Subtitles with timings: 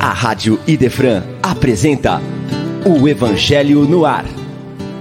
[0.00, 2.20] A Rádio Idefran apresenta
[2.84, 4.24] o Evangelho no Ar.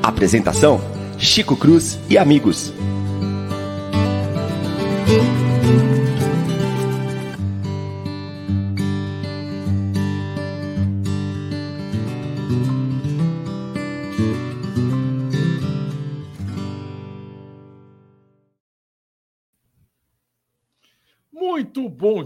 [0.01, 0.81] Apresentação:
[1.17, 2.73] Chico Cruz e amigos.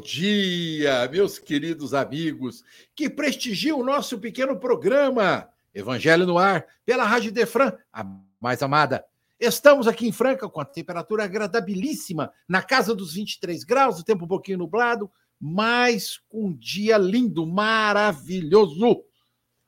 [0.07, 2.63] Dia, meus queridos amigos
[2.95, 8.05] que prestigiam o nosso pequeno programa Evangelho no Ar pela Rádio Defran, a
[8.39, 9.03] mais amada.
[9.37, 14.23] Estamos aqui em Franca com a temperatura agradabilíssima, na casa dos 23 graus, o tempo
[14.23, 19.03] um pouquinho nublado, mas com um dia lindo, maravilhoso.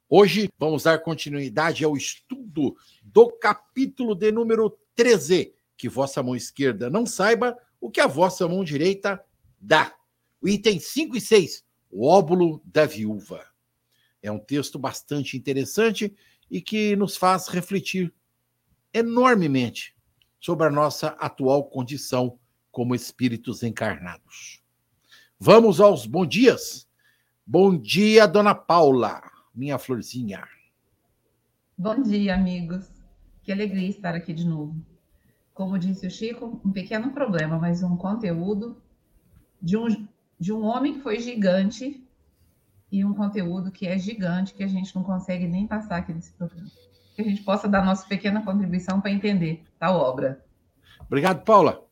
[0.08, 5.54] Hoje vamos dar continuidade ao estudo do capítulo de número 13.
[5.76, 9.22] Que vossa mão esquerda não saiba o que a vossa mão direita
[9.60, 9.99] dá.
[10.42, 13.46] O item 5 e 6, o óbulo da viúva.
[14.22, 16.16] É um texto bastante interessante
[16.50, 18.14] e que nos faz refletir
[18.94, 19.96] enormemente
[20.40, 22.40] sobre a nossa atual condição
[22.72, 24.64] como espíritos encarnados.
[25.40, 26.88] Vamos aos bom dias.
[27.46, 29.22] Bom dia, dona Paula,
[29.54, 30.48] minha florzinha.
[31.78, 32.90] Bom dia, amigos.
[33.42, 34.76] Que alegria estar aqui de novo.
[35.54, 38.82] Como disse o Chico, um pequeno problema, mas um conteúdo
[39.62, 40.08] de um,
[40.40, 42.02] de um homem que foi gigante
[42.92, 46.32] e um conteúdo que é gigante que a gente não consegue nem passar aqui nesse
[46.32, 46.70] programa.
[47.16, 50.44] Que a gente possa dar nossa pequena contribuição para entender a obra.
[51.02, 51.86] Obrigado, Paula.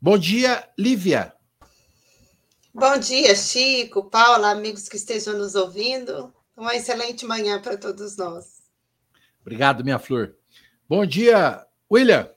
[0.00, 1.34] Bom dia, Lívia.
[2.72, 6.32] Bom dia, Chico, Paula, amigos que estejam nos ouvindo.
[6.56, 8.62] Uma excelente manhã para todos nós.
[9.40, 10.36] Obrigado, minha flor.
[10.88, 12.30] Bom dia, William.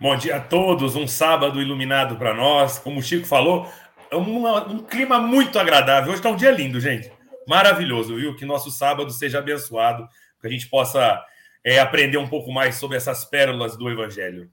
[0.00, 2.78] Bom dia a todos, um sábado iluminado para nós.
[2.78, 3.68] Como o Chico falou,
[4.12, 6.10] é um, um clima muito agradável.
[6.10, 7.12] Hoje está um dia lindo, gente.
[7.48, 8.36] Maravilhoso, viu?
[8.36, 10.08] Que nosso sábado seja abençoado,
[10.40, 11.20] que a gente possa
[11.64, 14.48] é, aprender um pouco mais sobre essas pérolas do Evangelho.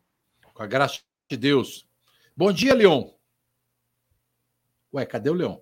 [0.51, 1.87] Com a graça de Deus.
[2.35, 3.11] Bom dia, Leon.
[4.91, 5.57] Ué, cadê o Leon?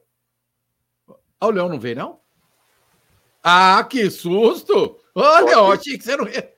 [1.42, 2.22] Ah, o Leon não veio, não?
[3.44, 4.98] Ah, que susto!
[5.14, 6.54] Ô, Leon, achei que você não ia.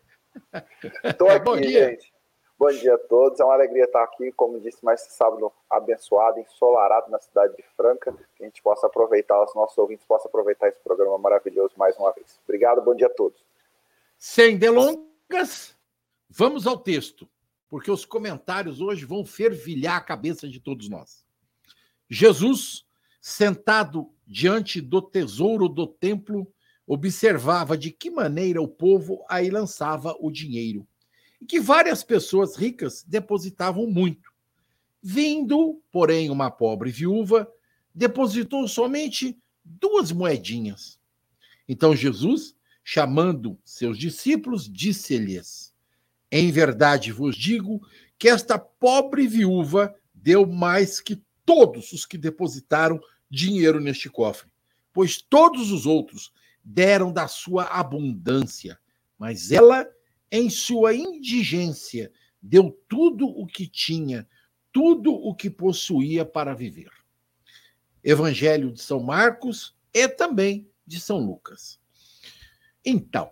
[1.03, 1.89] Estou aqui, Bom dia.
[1.89, 2.14] gente.
[2.57, 3.41] Bom dia a todos.
[3.41, 7.63] É uma alegria estar aqui, como disse, mais esse sábado abençoado, ensolarado na cidade de
[7.75, 11.97] Franca, que a gente possa aproveitar, os nossos ouvintes possam aproveitar esse programa maravilhoso mais
[11.97, 12.39] uma vez.
[12.45, 13.43] Obrigado, bom dia a todos.
[14.17, 15.75] Sem delongas,
[16.29, 17.27] vamos ao texto,
[17.69, 21.25] porque os comentários hoje vão fervilhar a cabeça de todos nós.
[22.09, 22.85] Jesus,
[23.19, 26.47] sentado diante do tesouro do templo,
[26.87, 30.87] observava de que maneira o povo aí lançava o dinheiro
[31.45, 34.31] e que várias pessoas ricas depositavam muito.
[34.99, 37.47] Vindo, porém, uma pobre viúva,
[37.93, 40.99] depositou somente duas moedinhas.
[41.69, 45.71] Então Jesus, chamando seus discípulos, disse-lhes:
[46.31, 47.79] Em verdade vos digo
[48.17, 54.49] que esta pobre viúva deu mais que todos os que depositaram dinheiro neste cofre,
[54.91, 56.33] pois todos os outros
[56.63, 58.79] deram da sua abundância,
[59.19, 59.87] mas ela
[60.31, 64.27] em sua indigência, deu tudo o que tinha,
[64.71, 66.91] tudo o que possuía para viver.
[68.03, 71.79] Evangelho de São Marcos e também de São Lucas.
[72.83, 73.31] Então,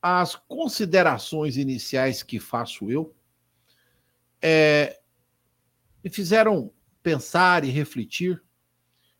[0.00, 3.14] as considerações iniciais que faço eu
[4.40, 5.00] é,
[6.02, 8.42] me fizeram pensar e refletir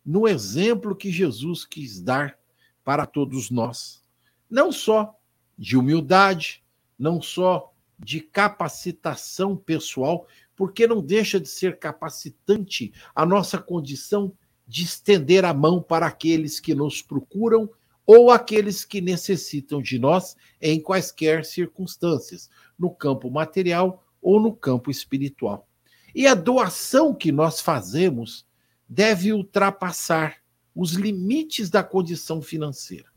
[0.04, 2.38] no exemplo que Jesus quis dar
[2.84, 4.00] para todos nós,
[4.48, 5.18] não só
[5.56, 6.62] de humildade,
[6.98, 14.32] não só de capacitação pessoal, porque não deixa de ser capacitante a nossa condição
[14.66, 17.70] de estender a mão para aqueles que nos procuram
[18.04, 22.48] ou aqueles que necessitam de nós em quaisquer circunstâncias,
[22.78, 25.68] no campo material ou no campo espiritual.
[26.14, 28.46] E a doação que nós fazemos
[28.88, 30.36] deve ultrapassar
[30.74, 33.08] os limites da condição financeira.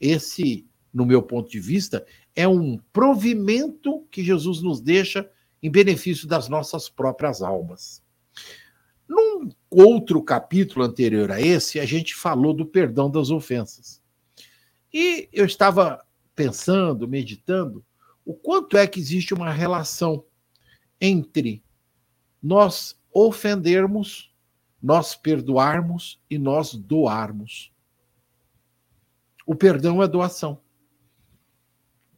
[0.00, 5.30] Esse no meu ponto de vista, é um provimento que Jesus nos deixa
[5.62, 8.02] em benefício das nossas próprias almas.
[9.06, 14.02] Num outro capítulo anterior a esse, a gente falou do perdão das ofensas.
[14.90, 16.02] E eu estava
[16.34, 17.84] pensando, meditando,
[18.24, 20.24] o quanto é que existe uma relação
[20.98, 21.62] entre
[22.42, 24.34] nós ofendermos,
[24.82, 27.70] nós perdoarmos e nós doarmos.
[29.46, 30.64] O perdão é doação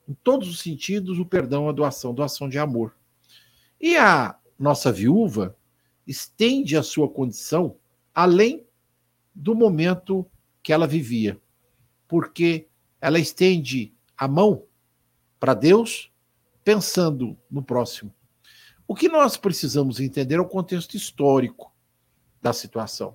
[0.09, 2.97] em todos os sentidos, o perdão é doação, doação de amor.
[3.79, 5.55] E a nossa viúva
[6.07, 7.77] estende a sua condição
[8.15, 8.67] além
[9.35, 10.27] do momento
[10.63, 11.39] que ela vivia,
[12.09, 12.67] porque
[13.01, 14.65] ela estende a mão
[15.39, 16.11] para Deus
[16.65, 18.13] pensando no próximo.
[18.87, 21.73] O que nós precisamos entender é o contexto histórico
[22.41, 23.15] da situação.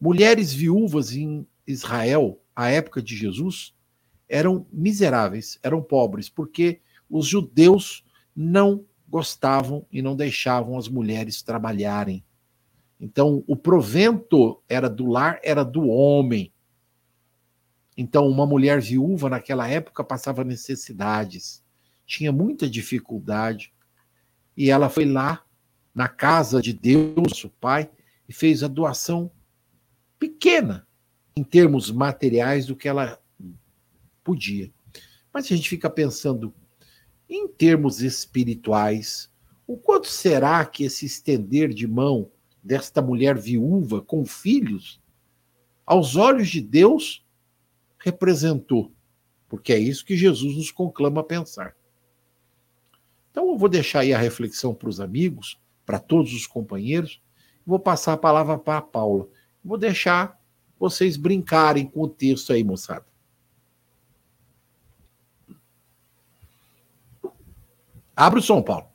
[0.00, 3.72] Mulheres viúvas em Israel, à época de Jesus,
[4.32, 8.02] eram miseráveis, eram pobres, porque os judeus
[8.34, 12.24] não gostavam e não deixavam as mulheres trabalharem.
[12.98, 16.50] Então, o provento era do lar, era do homem.
[17.94, 21.62] Então, uma mulher viúva naquela época passava necessidades,
[22.06, 23.70] tinha muita dificuldade.
[24.56, 25.44] E ela foi lá
[25.94, 27.90] na casa de Deus, o Pai,
[28.26, 29.30] e fez a doação
[30.18, 30.86] pequena
[31.36, 33.21] em termos materiais do que ela
[34.22, 34.70] podia.
[35.32, 36.54] Mas a gente fica pensando
[37.28, 39.30] em termos espirituais,
[39.66, 42.30] o quanto será que esse estender de mão
[42.62, 45.00] desta mulher viúva com filhos,
[45.86, 47.24] aos olhos de Deus,
[47.98, 48.92] representou?
[49.48, 51.74] Porque é isso que Jesus nos conclama a pensar.
[53.30, 57.20] Então eu vou deixar aí a reflexão para os amigos, para todos os companheiros,
[57.66, 59.28] vou passar a palavra para a Paula.
[59.64, 60.38] Vou deixar
[60.78, 63.11] vocês brincarem com o texto aí, moçada.
[68.22, 68.86] Abre o som, Paulo.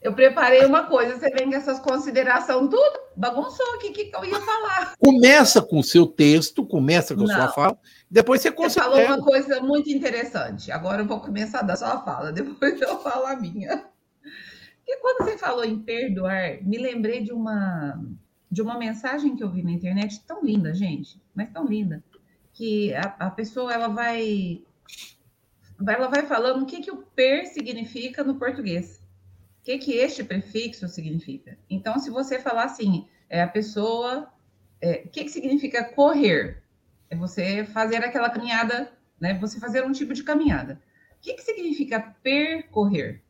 [0.00, 4.16] Eu preparei uma coisa, você vem com essas considerações tudo, bagunçou aqui, o que, que
[4.16, 4.94] eu ia falar?
[4.98, 7.78] Começa com o seu texto, começa com a sua fala,
[8.10, 8.88] depois você considera.
[8.88, 12.98] Você falou uma coisa muito interessante, agora eu vou começar da sua fala, depois eu
[13.00, 13.84] falo a minha.
[14.78, 18.02] Porque quando você falou em perdoar, me lembrei de uma,
[18.50, 22.02] de uma mensagem que eu vi na internet, tão linda, gente, mas tão linda,
[22.54, 24.62] que a, a pessoa, ela vai
[25.88, 29.02] ela vai falando o que, que o per significa no português.
[29.60, 31.58] O que, que este prefixo significa.
[31.68, 34.30] Então, se você falar assim, é a pessoa.
[34.80, 36.62] É, o que, que significa correr?
[37.08, 39.34] É você fazer aquela caminhada, né?
[39.34, 40.80] Você fazer um tipo de caminhada.
[41.16, 43.22] O que, que significa percorrer?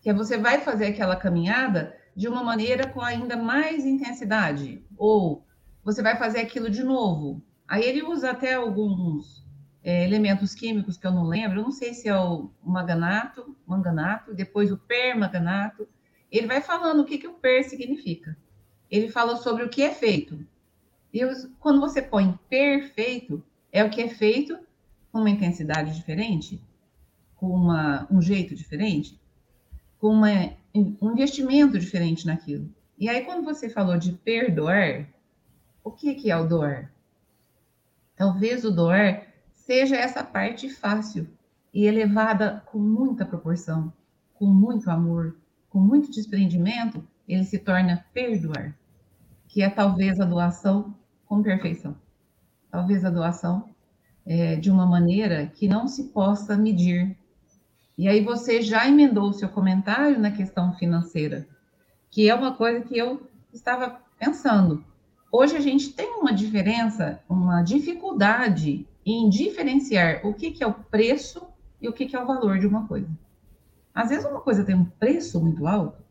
[0.00, 4.84] Que é você vai fazer aquela caminhada de uma maneira com ainda mais intensidade.
[4.96, 5.46] Ou
[5.82, 7.42] você vai fazer aquilo de novo.
[7.68, 9.43] Aí ele usa até alguns
[9.84, 14.32] é, elementos químicos que eu não lembro, eu não sei se é o manganato, manganato,
[14.32, 15.86] depois o permanganato.
[16.32, 18.34] Ele vai falando o que, que o per significa.
[18.90, 20.44] Ele fala sobre o que é feito.
[21.12, 21.20] E
[21.60, 24.58] quando você põe perfeito, é o que é feito
[25.12, 26.60] com uma intensidade diferente,
[27.36, 29.20] com uma, um jeito diferente,
[29.98, 32.68] com uma, um investimento diferente naquilo.
[32.98, 35.06] E aí, quando você falou de perdoar,
[35.84, 36.90] o que, que é o doar?
[38.16, 39.33] Talvez o doar
[39.66, 41.26] seja essa parte fácil
[41.72, 43.92] e elevada com muita proporção,
[44.34, 45.36] com muito amor,
[45.70, 48.76] com muito desprendimento, ele se torna perdoar,
[49.48, 50.94] que é talvez a doação
[51.26, 51.96] com perfeição.
[52.70, 53.70] Talvez a doação
[54.26, 57.16] é, de uma maneira que não se possa medir.
[57.96, 61.48] E aí você já emendou o seu comentário na questão financeira,
[62.10, 64.84] que é uma coisa que eu estava pensando.
[65.32, 70.72] Hoje a gente tem uma diferença, uma dificuldade em diferenciar o que, que é o
[70.72, 71.46] preço
[71.80, 73.08] e o que, que é o valor de uma coisa.
[73.94, 76.02] Às vezes uma coisa tem um preço muito alto,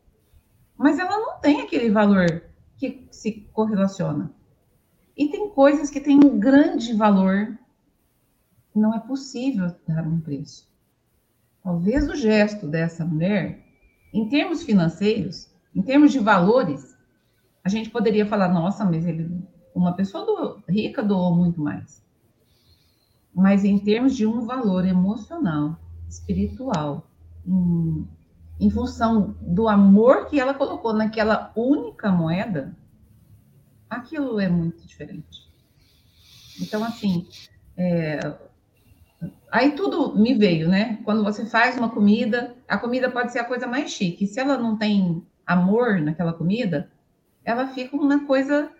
[0.77, 2.43] mas ela não tem aquele valor
[2.77, 4.31] que se correlaciona.
[5.17, 7.57] E tem coisas que têm um grande valor,
[8.73, 10.71] não é possível dar um preço.
[11.63, 13.63] Talvez o gesto dessa mulher,
[14.13, 16.95] em termos financeiros, em termos de valores,
[17.63, 19.31] a gente poderia falar, nossa, mas ele,
[19.73, 22.02] uma pessoa do, rica doou muito mais
[23.33, 27.07] mas em termos de um valor emocional, espiritual,
[27.45, 28.07] em,
[28.59, 32.75] em função do amor que ela colocou naquela única moeda,
[33.89, 35.51] aquilo é muito diferente.
[36.61, 37.27] Então, assim,
[37.75, 38.35] é,
[39.51, 40.99] aí tudo me veio, né?
[41.03, 44.27] Quando você faz uma comida, a comida pode ser a coisa mais chique.
[44.27, 46.91] Se ela não tem amor naquela comida,
[47.43, 48.71] ela fica uma coisa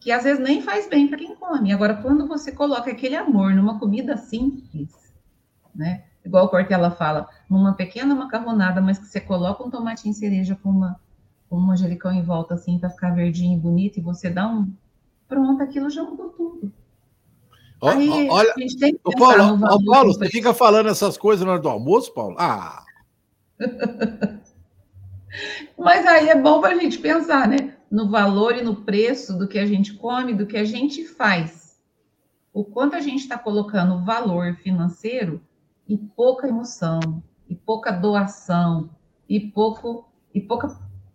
[0.00, 1.72] que às vezes nem faz bem para quem come.
[1.72, 5.12] Agora, quando você coloca aquele amor numa comida simples,
[5.74, 6.04] né?
[6.24, 10.70] Igual o Cortella fala, numa pequena macarronada, mas que você coloca um tomatinho cereja com
[10.70, 10.98] uma
[11.48, 14.72] com um manjericão em volta assim para ficar verdinho e bonito e você dá um
[15.26, 16.72] pronto, aquilo já mudou tudo.
[17.82, 18.54] Aí, olha,
[19.04, 22.36] o Paulo, ó, Paulo você fica falando essas coisas na hora do almoço, Paulo?
[22.38, 22.84] Ah.
[25.76, 27.74] Mas aí é bom para a gente pensar, né?
[27.90, 31.80] No valor e no preço do que a gente come, do que a gente faz.
[32.52, 35.40] O quanto a gente está colocando valor financeiro
[35.88, 38.90] e pouca emoção, e pouca doação
[39.28, 40.68] e pouco e pouca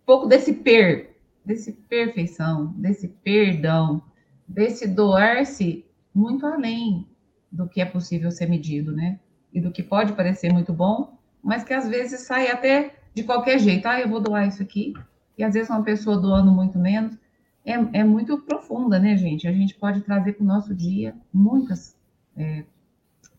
[0.04, 4.02] pouco desse per, desse perfeição, desse perdão,
[4.46, 7.08] desse doar-se muito além
[7.50, 9.18] do que é possível ser medido, né?
[9.52, 13.58] E do que pode parecer muito bom, mas que às vezes sai até de qualquer
[13.58, 13.86] jeito.
[13.86, 14.92] Ah, eu vou doar isso aqui.
[15.36, 17.16] E às vezes uma pessoa doando muito menos.
[17.64, 19.48] É, é muito profunda, né, gente?
[19.48, 21.96] A gente pode trazer para o nosso dia muitas,
[22.36, 22.64] é,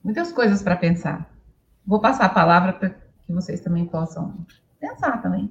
[0.04, 1.34] muitas coisas para pensar.
[1.86, 4.46] Vou passar a palavra para que vocês também possam
[4.80, 5.50] pensar também.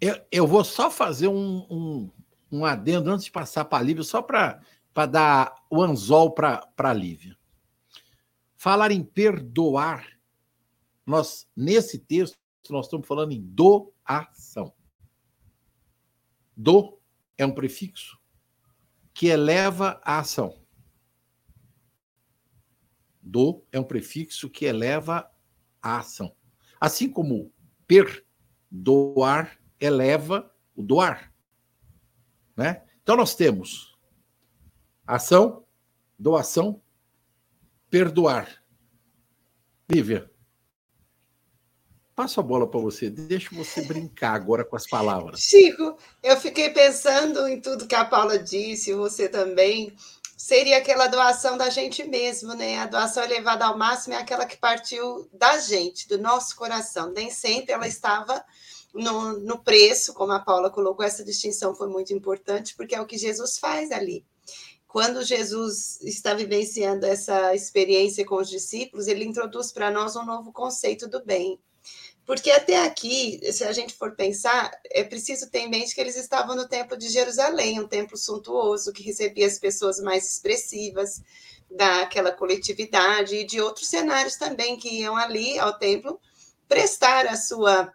[0.00, 2.10] Eu, eu vou só fazer um, um,
[2.50, 4.60] um adendo antes de passar para a Lívia, só para
[5.06, 7.36] dar o anzol para a Lívia.
[8.56, 10.04] Falar em perdoar,
[11.06, 12.36] nós, nesse texto,
[12.70, 14.37] nós estamos falando em doação.
[16.60, 16.98] Do
[17.38, 18.18] é um prefixo
[19.14, 20.60] que eleva a ação.
[23.22, 25.30] Do é um prefixo que eleva
[25.80, 26.34] a ação.
[26.80, 27.52] Assim como
[27.86, 31.32] perdoar eleva o doar.
[32.56, 32.84] Né?
[33.04, 33.96] Então nós temos
[35.06, 35.64] ação,
[36.18, 36.82] doação,
[37.88, 38.64] perdoar.
[39.88, 40.28] Lívia,
[42.18, 45.38] passo a bola para você, deixa você brincar agora com as palavras.
[45.38, 49.94] Chico, eu fiquei pensando em tudo que a Paula disse, você também.
[50.36, 52.78] Seria aquela doação da gente mesmo, né?
[52.78, 57.12] A doação elevada ao máximo é aquela que partiu da gente, do nosso coração.
[57.12, 58.44] Nem sempre ela estava
[58.92, 63.06] no, no preço, como a Paula colocou, essa distinção foi muito importante, porque é o
[63.06, 64.24] que Jesus faz ali
[64.88, 70.50] quando Jesus está vivenciando essa experiência com os discípulos, ele introduz para nós um novo
[70.50, 71.60] conceito do bem.
[72.28, 76.14] Porque até aqui, se a gente for pensar, é preciso ter em mente que eles
[76.14, 81.22] estavam no Templo de Jerusalém, um templo suntuoso que recebia as pessoas mais expressivas
[81.70, 86.20] daquela coletividade e de outros cenários também que iam ali ao templo
[86.68, 87.90] prestar a sua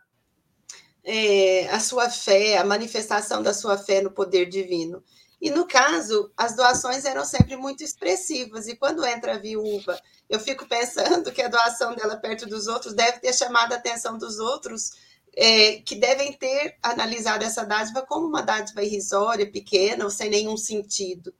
[1.04, 5.04] é, a sua fé, a manifestação da sua fé no poder divino.
[5.40, 8.68] E no caso, as doações eram sempre muito expressivas.
[8.68, 10.00] E quando entra a viúva,
[10.34, 14.18] eu fico pensando que a doação dela perto dos outros deve ter chamado a atenção
[14.18, 14.94] dos outros,
[15.36, 20.58] é, que devem ter analisado essa dádiva como uma dádiva irrisória, pequena ou sem nenhum
[20.58, 21.32] sentido.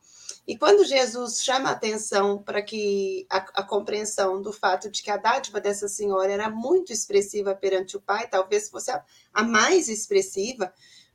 [0.46, 5.10] E quando Jesus chama a atenção para que a, a, compreensão do fato de que
[5.10, 9.88] a dádiva dessa senhora era muito expressiva perante o Pai, talvez fosse a, a mais
[9.88, 10.72] expressiva,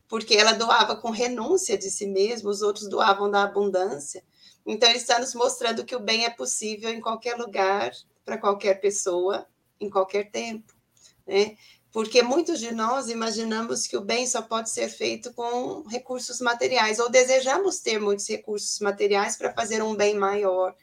[0.09, 4.25] porque ela doava com renúncia de si mesma, os outros doavam da abundância.
[4.69, 7.91] Então, ele está nos mostrando que o bem é possível em qualquer lugar,
[8.23, 9.47] para qualquer pessoa,
[9.81, 10.75] em qualquer tempo.
[11.27, 11.57] Né?
[11.91, 16.99] Porque muitos de nós imaginamos que o bem só pode ser feito com recursos materiais,
[16.99, 20.77] ou desejamos ter muitos recursos materiais para fazer um bem maior.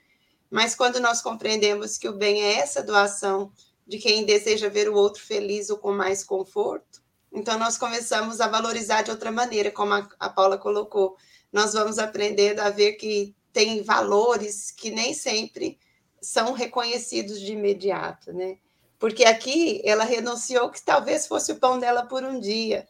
[0.49, 3.51] Mas quando nós compreendemos que o bem é essa doação
[3.85, 8.47] de quem deseja ver o outro feliz ou com mais conforto, então, nós começamos a
[8.47, 11.17] valorizar de outra maneira, como a, a Paula colocou.
[11.51, 15.79] Nós vamos aprendendo a ver que tem valores que nem sempre
[16.21, 18.57] são reconhecidos de imediato, né?
[18.99, 22.85] Porque aqui ela renunciou que talvez fosse o pão dela por um dia,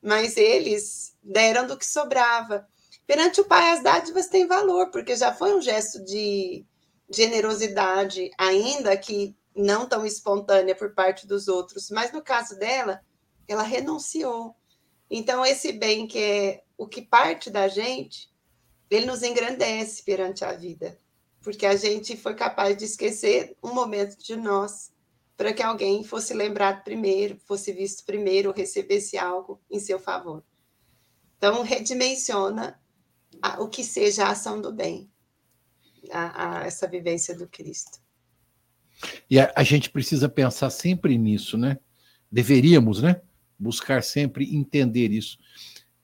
[0.00, 2.64] mas eles deram do que sobrava.
[3.04, 6.64] Perante o Pai, as dádivas têm valor, porque já foi um gesto de
[7.10, 13.00] generosidade, ainda que não tão espontânea por parte dos outros, mas no caso dela,
[13.48, 14.54] ela renunciou.
[15.10, 18.32] Então, esse bem que é o que parte da gente,
[18.90, 20.98] ele nos engrandece perante a vida,
[21.40, 24.92] porque a gente foi capaz de esquecer um momento de nós
[25.36, 30.44] para que alguém fosse lembrado primeiro, fosse visto primeiro, recebesse algo em seu favor.
[31.36, 32.80] Então, redimensiona
[33.42, 35.10] a, o que seja a ação do bem,
[36.10, 38.00] a, a essa vivência do Cristo.
[39.28, 41.78] E a, a gente precisa pensar sempre nisso, né?
[42.30, 43.20] Deveríamos, né?
[43.58, 45.38] buscar sempre entender isso.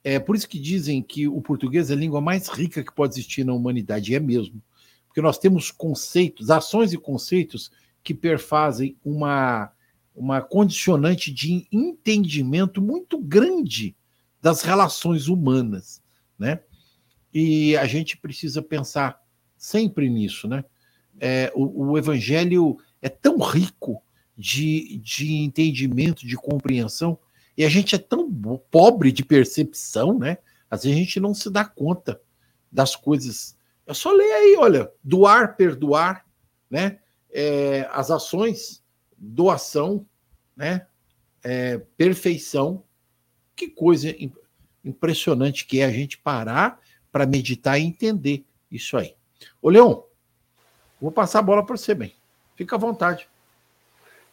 [0.03, 3.15] É por isso que dizem que o português é a língua mais rica que pode
[3.15, 4.63] existir na humanidade, e é mesmo.
[5.07, 7.71] Porque nós temos conceitos, ações e conceitos
[8.03, 9.71] que perfazem uma,
[10.15, 13.95] uma condicionante de entendimento muito grande
[14.41, 16.03] das relações humanas,
[16.39, 16.61] né?
[17.33, 19.21] E a gente precisa pensar
[19.57, 20.65] sempre nisso, né?
[21.19, 24.03] É, o, o evangelho é tão rico
[24.37, 27.19] de, de entendimento, de compreensão,
[27.61, 28.33] e a gente é tão
[28.71, 30.39] pobre de percepção, né?
[30.71, 32.19] Às vezes a gente não se dá conta
[32.73, 33.55] das coisas.
[33.87, 36.25] É só ler aí, olha, doar, perdoar,
[36.71, 37.01] né?
[37.31, 38.83] É, as ações,
[39.15, 40.07] doação,
[40.57, 40.87] né?
[41.45, 42.83] É, perfeição.
[43.55, 44.09] Que coisa
[44.83, 46.81] impressionante que é a gente parar
[47.13, 49.15] para meditar e entender isso aí.
[49.61, 50.01] Ô, Leon,
[50.99, 52.15] vou passar a bola para você, bem.
[52.57, 53.29] Fica à vontade.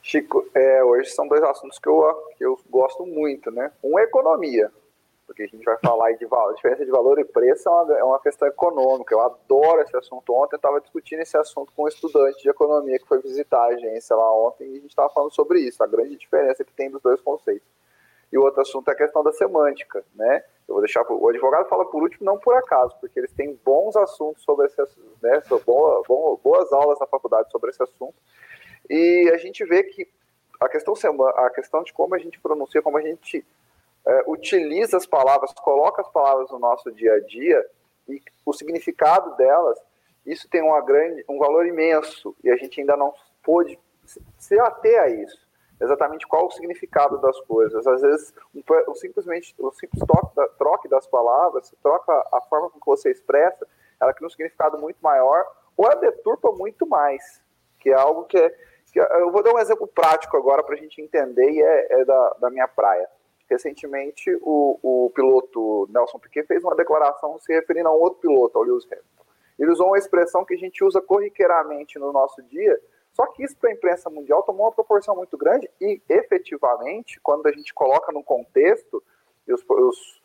[0.08, 2.02] Chico, é, hoje são dois assuntos que eu,
[2.38, 3.74] que eu gosto muito, né?
[3.84, 4.72] Um é economia,
[5.26, 8.04] porque a gente vai falar de valor, diferença de valor e preço é uma, é
[8.06, 9.14] uma questão econômica.
[9.14, 10.34] Eu adoro esse assunto.
[10.34, 13.76] Ontem eu estava discutindo esse assunto com um estudante de economia que foi visitar a
[13.76, 16.90] agência lá ontem e a gente estava falando sobre isso, a grande diferença que tem
[16.90, 17.68] dos dois conceitos.
[18.32, 20.42] E o outro assunto é a questão da semântica, né?
[20.70, 23.98] Eu vou deixar o advogado fala por último, não por acaso, porque eles têm bons
[23.98, 25.44] assuntos sobre esse assunto, né?
[25.66, 26.02] Boa,
[26.42, 28.16] boas aulas na faculdade sobre esse assunto.
[28.90, 30.08] E a gente vê que
[30.60, 30.94] a questão,
[31.36, 33.46] a questão de como a gente pronuncia, como a gente
[34.06, 37.66] é, utiliza as palavras, coloca as palavras no nosso dia a dia
[38.08, 39.78] e o significado delas,
[40.26, 43.14] isso tem uma grande, um valor imenso e a gente ainda não
[43.44, 43.78] pôde
[44.38, 45.48] se ater a isso.
[45.80, 47.86] Exatamente qual o significado das coisas.
[47.86, 52.70] Às vezes, um, um simplesmente o simples toque da, troque das palavras, troca a forma
[52.72, 53.68] como você expressa,
[54.00, 57.42] ela cria um significado muito maior ou a deturpa muito mais,
[57.80, 58.68] que é algo que é.
[58.98, 62.30] Eu vou dar um exemplo prático agora para a gente entender e é, é da,
[62.42, 63.08] da minha praia.
[63.50, 68.58] Recentemente, o, o piloto Nelson Piquet fez uma declaração se referindo a um outro piloto,
[68.58, 69.24] ao Lewis Hamilton.
[69.58, 72.80] Ele usou uma expressão que a gente usa corriqueiramente no nosso dia,
[73.14, 77.48] só que isso para a imprensa mundial tomou uma proporção muito grande e, efetivamente, quando
[77.48, 79.02] a gente coloca no contexto,
[79.48, 80.22] e os, os,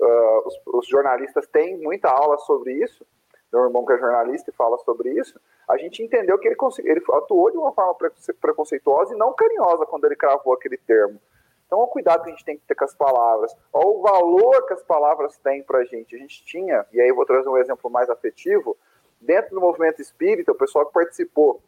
[0.00, 3.06] uh, os, os jornalistas têm muita aula sobre isso,
[3.54, 7.02] meu irmão que é jornalista e fala sobre isso, a gente entendeu que ele, ele
[7.12, 7.94] atuou de uma forma
[8.40, 11.20] preconceituosa e não carinhosa quando ele cravou aquele termo.
[11.66, 14.74] Então, o cuidado que a gente tem que ter com as palavras, o valor que
[14.74, 16.14] as palavras têm para a gente.
[16.14, 18.76] A gente tinha, e aí eu vou trazer um exemplo mais afetivo,
[19.20, 21.62] dentro do movimento espírita, o pessoal que participou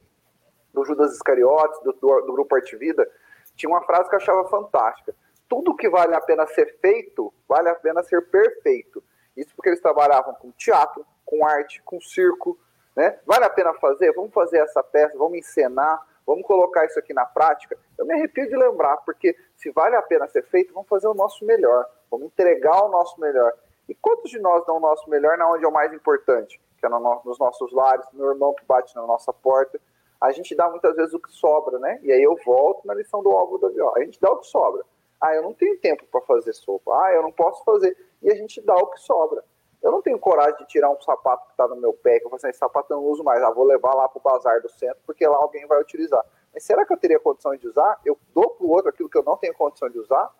[0.73, 3.11] do Judas Iscariotes, do, do, do Grupo Arte Vida,
[3.57, 5.14] tinha uma frase que eu achava fantástica.
[5.49, 9.02] Tudo que vale a pena ser feito, vale a pena ser perfeito.
[9.37, 12.59] Isso porque eles trabalhavam com teatro, com arte, com circo,
[12.97, 13.18] né?
[13.26, 14.12] Vale a pena fazer?
[14.14, 17.79] Vamos fazer essa peça, vamos encenar, Vamos colocar isso aqui na prática.
[17.96, 21.14] Eu me arrepio de lembrar, porque se vale a pena ser feito, vamos fazer o
[21.14, 21.87] nosso melhor.
[22.11, 23.53] Vamos entregar o nosso melhor.
[23.88, 26.61] E quantos de nós dão o nosso melhor na onde é o mais importante?
[26.79, 29.81] Que é no, nos nossos lares, meu irmão que bate na nossa porta.
[30.20, 32.00] A gente dá muitas vezes o que sobra, né?
[32.03, 33.96] E aí eu volto na lição do álbum da viola.
[33.96, 34.83] A gente dá o que sobra.
[35.20, 36.90] Ah, eu não tenho tempo para fazer sopa.
[37.05, 37.96] Ah, eu não posso fazer.
[38.20, 39.44] E a gente dá o que sobra.
[39.82, 42.30] Eu não tenho coragem de tirar um sapato que está no meu pé, que eu
[42.30, 44.60] falo assim, esse sapato eu não uso mais, ah, vou levar lá para o bazar
[44.60, 46.24] do centro, porque lá alguém vai utilizar.
[46.52, 48.00] Mas será que eu teria condição de usar?
[48.04, 50.34] Eu dou para o outro aquilo que eu não tenho condição de usar?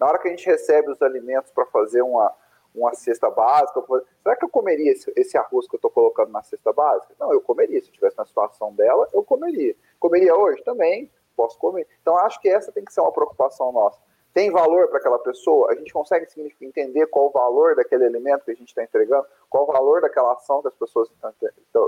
[0.00, 2.34] Na hora que a gente recebe os alimentos para fazer uma,
[2.74, 3.82] uma cesta básica,
[4.22, 7.14] será que eu comeria esse, esse arroz que eu estou colocando na cesta básica?
[7.18, 7.80] Não, eu comeria.
[7.80, 9.76] Se eu estivesse na situação dela, eu comeria.
[10.00, 10.62] Comeria hoje?
[10.62, 11.86] Também, posso comer.
[12.00, 14.00] Então, acho que essa tem que ser uma preocupação nossa
[14.38, 16.24] tem valor para aquela pessoa, a gente consegue
[16.60, 20.32] entender qual o valor daquele alimento que a gente está entregando, qual o valor daquela
[20.34, 21.10] ação que as pessoas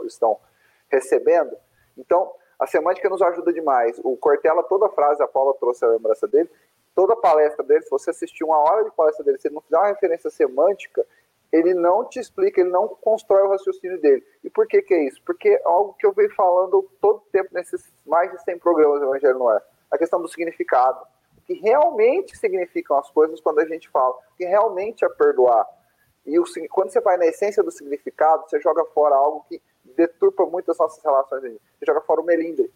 [0.05, 0.37] estão,
[0.91, 1.57] recebendo.
[1.97, 4.01] Então, a semântica nos ajuda demais.
[4.03, 6.51] O Cortella, toda frase, a Paula trouxe a lembrança dele,
[6.93, 9.79] toda palestra dele, se você assistir uma hora de palestra dele, se ele não fizer
[9.79, 11.07] uma referência semântica,
[11.53, 14.27] ele não te explica, ele não constrói o raciocínio dele.
[14.43, 15.23] E por que que é isso?
[15.25, 19.07] Porque é algo que eu venho falando todo tempo nesses mais de 100 programas do
[19.07, 21.01] Evangelho no Ar, a questão do significado
[21.51, 25.67] que realmente significam as coisas quando a gente fala, que realmente é perdoar.
[26.25, 29.61] E o, quando você vai na essência do significado, você joga fora algo que
[29.97, 31.43] deturpa muito as nossas relações.
[31.43, 32.73] Você joga fora o melindre.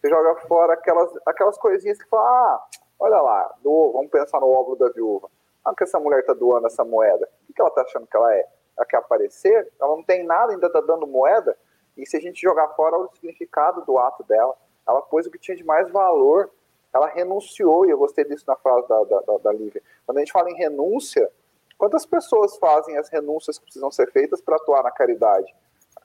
[0.00, 2.66] Você joga fora aquelas, aquelas coisinhas que falam, ah,
[2.98, 5.28] olha lá, do, vamos pensar no óvulo da viúva.
[5.62, 7.28] Ah, que essa mulher está doando essa moeda.
[7.50, 8.48] O que ela está achando que ela é?
[8.78, 9.70] Ela quer aparecer?
[9.78, 11.54] Ela não tem nada, ainda está dando moeda?
[11.98, 14.56] E se a gente jogar fora o significado do ato dela,
[14.88, 16.50] ela pôs o que tinha de mais valor
[16.92, 19.82] ela renunciou, e eu gostei disso na frase da, da, da, Lívia.
[20.04, 21.30] Quando a gente fala em renúncia,
[21.76, 25.54] quantas pessoas fazem as renúncias que precisam ser feitas para atuar na caridade?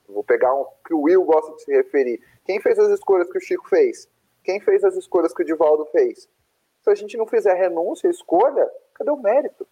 [0.07, 2.21] Vou pegar um que o Will gosta de se referir.
[2.45, 4.09] Quem fez as escolhas que o Chico fez?
[4.43, 6.27] Quem fez as escolhas que o Divaldo fez?
[6.81, 9.67] Se a gente não fizer renúncia, escolha, cadê o mérito?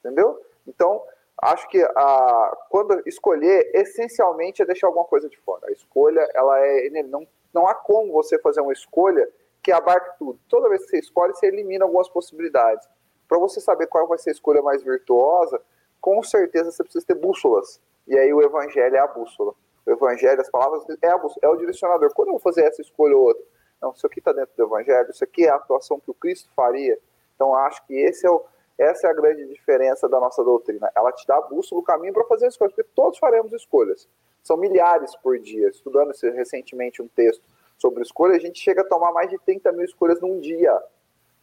[0.00, 0.40] Entendeu?
[0.66, 1.02] Então,
[1.42, 5.68] acho que a, quando escolher, essencialmente é deixar alguma coisa de fora.
[5.68, 6.88] A escolha, ela é.
[7.04, 9.28] Não, não há como você fazer uma escolha
[9.68, 10.40] que abarca tudo.
[10.48, 12.88] Toda vez que você escolhe, você elimina algumas possibilidades.
[13.28, 15.60] Para você saber qual vai ser a escolha mais virtuosa,
[16.00, 17.78] com certeza você precisa ter bússolas.
[18.06, 19.52] E aí o evangelho é a bússola.
[19.84, 22.10] O evangelho, as palavras, é, a bússola, é o direcionador.
[22.14, 23.44] Quando eu vou fazer essa escolha ou outra?
[23.82, 26.48] Não, isso aqui está dentro do evangelho, isso aqui é a atuação que o Cristo
[26.56, 26.98] faria.
[27.34, 28.42] Então acho que esse é o,
[28.78, 30.90] essa é a grande diferença da nossa doutrina.
[30.96, 34.08] Ela te dá a bússola, o caminho para fazer as escolhas, porque todos faremos escolhas.
[34.42, 35.68] São milhares por dia.
[35.68, 37.46] Estudando recentemente um texto
[37.78, 40.76] sobre escolha, a gente chega a tomar mais de 30 mil escolhas num dia.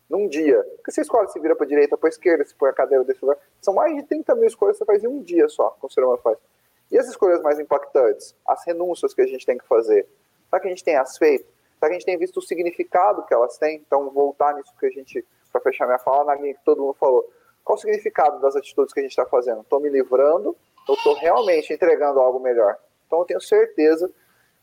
[0.10, 0.62] Num dia.
[0.76, 3.38] Porque você escolhe se vira para direita, para esquerda, se põe a cadeira desse lugar.
[3.62, 6.04] São mais de 30 mil escolhas que você faz em um dia só, o ser
[6.04, 6.38] humano faz.
[6.92, 8.36] E as escolhas mais impactantes?
[8.48, 10.08] As renúncias que a gente tem que fazer.
[10.50, 11.46] Será que a gente tem as feito?
[11.80, 13.78] Será que a gente tem visto o significado que elas têm?
[13.86, 16.94] Então, voltar nisso que a gente, para fechar minha fala, na linha que todo mundo
[16.94, 17.28] falou.
[17.64, 19.62] Qual o significado das atitudes que a gente está fazendo?
[19.62, 20.56] Estou me livrando
[20.88, 22.78] ou estou realmente entregando algo melhor?
[23.08, 24.12] Então, eu tenho certeza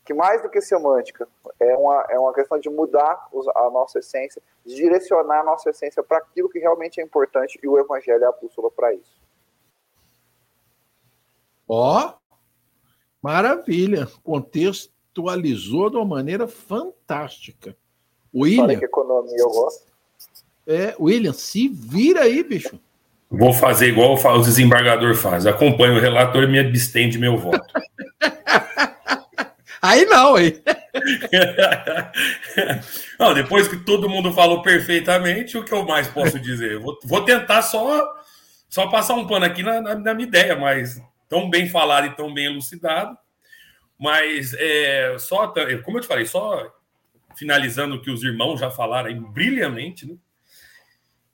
[0.05, 1.27] que mais do que semântica,
[1.59, 6.03] é uma, é uma questão de mudar a nossa essência, de direcionar a nossa essência
[6.03, 9.21] para aquilo que realmente é importante e o Evangelho é a bússola para isso.
[11.67, 12.13] Ó, oh,
[13.21, 14.07] maravilha!
[14.23, 17.75] Contextualizou de uma maneira fantástica.
[18.35, 18.63] William.
[18.63, 19.93] Olha que economia eu gosto.
[20.67, 22.79] É, William, se vira aí, bicho.
[23.29, 25.47] Vou fazer igual o desembargador faz.
[25.47, 27.65] Acompanho o relator e me abstém de meu voto.
[29.83, 30.63] Aí não, aí.
[33.19, 36.79] não, depois que todo mundo falou perfeitamente, o que eu mais posso dizer?
[36.79, 38.09] Vou, vou tentar só,
[38.69, 42.15] só passar um pano aqui na, na, na, minha ideia, mas tão bem falado e
[42.15, 43.17] tão bem elucidado.
[43.99, 46.73] Mas é, só, como eu te falei, só
[47.35, 50.15] finalizando o que os irmãos já falaram aí brilhantemente, né?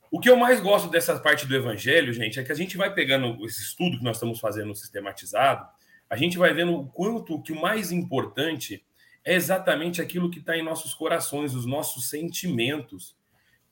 [0.09, 2.91] O que eu mais gosto dessa parte do evangelho, gente, é que a gente vai
[2.91, 5.69] pegando esse estudo que nós estamos fazendo sistematizado
[6.09, 8.83] a gente vai vendo o quanto que o mais importante
[9.23, 13.15] é exatamente aquilo que está em nossos corações, os nossos sentimentos.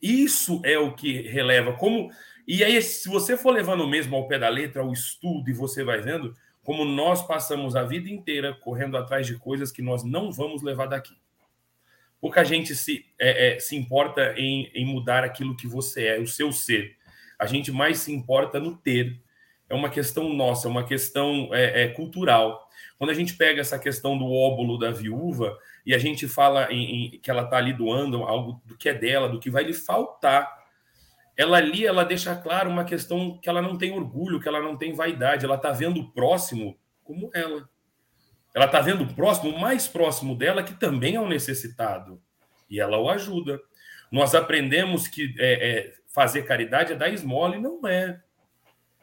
[0.02, 1.73] Isso é o que releva.
[1.73, 2.12] Como
[2.47, 5.84] e aí, se você for levando mesmo ao pé da letra, ao estudo, e você
[5.84, 10.32] vai vendo como nós passamos a vida inteira correndo atrás de coisas que nós não
[10.32, 11.15] vamos levar daqui.
[12.21, 16.28] Pouca gente se, é, é, se importa em, em mudar aquilo que você é, o
[16.28, 16.95] seu ser.
[17.38, 19.21] A gente mais se importa no ter
[19.69, 22.67] é uma questão nossa, é uma questão é, é, cultural.
[22.97, 27.15] Quando a gente pega essa questão do óbolo da viúva e a gente fala em,
[27.15, 29.73] em que ela está ali doando algo do que é dela, do que vai lhe
[29.73, 30.58] faltar,
[31.36, 34.75] ela ali ela deixa claro uma questão que ela não tem orgulho, que ela não
[34.75, 37.69] tem vaidade, ela está vendo o próximo como ela.
[38.56, 42.19] Ela está vendo o próximo, o mais próximo dela, que também é um necessitado.
[42.67, 43.62] E ela o ajuda.
[44.12, 48.19] Nós aprendemos que é, é, fazer caridade é dar esmola e não é.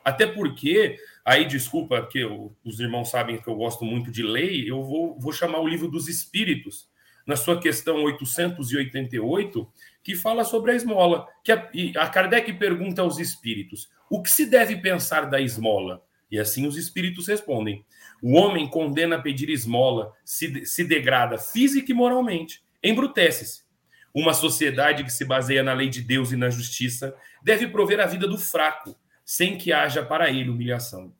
[0.05, 2.25] Até porque, aí desculpa, porque
[2.65, 5.89] os irmãos sabem que eu gosto muito de lei, eu vou, vou chamar o livro
[5.89, 6.89] dos Espíritos,
[7.27, 11.27] na sua questão 888, que fala sobre a esmola.
[11.43, 16.03] Que a, a Kardec pergunta aos espíritos: o que se deve pensar da esmola?
[16.31, 17.85] E assim os espíritos respondem:
[18.23, 23.65] o homem condena a pedir esmola, se, se degrada física e moralmente, embrutece-se.
[24.13, 28.07] Uma sociedade que se baseia na lei de Deus e na justiça deve prover a
[28.07, 31.13] vida do fraco, sem que haja para ele humilhação.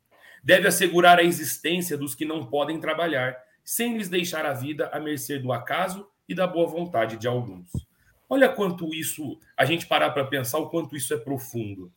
[0.43, 4.99] Deve assegurar a existência dos que não podem trabalhar, sem lhes deixar a vida à
[4.99, 7.71] mercê do acaso e da boa vontade de alguns.
[8.29, 11.91] Olha quanto isso, a gente parar para pensar o quanto isso é profundo.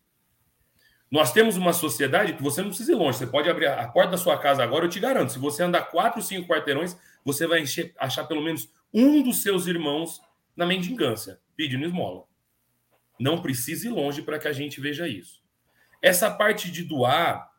[1.11, 3.19] Nós temos uma sociedade que você não precisa ir longe.
[3.19, 5.33] Você pode abrir a porta da sua casa agora, eu te garanto.
[5.33, 9.67] Se você andar quatro, cinco quarteirões, você vai encher, achar pelo menos um dos seus
[9.67, 10.21] irmãos
[10.55, 12.25] na mendigância, pedindo esmola.
[13.19, 15.38] Não precisa ir longe para que a gente veja isso.
[16.03, 17.51] Essa parte de doar,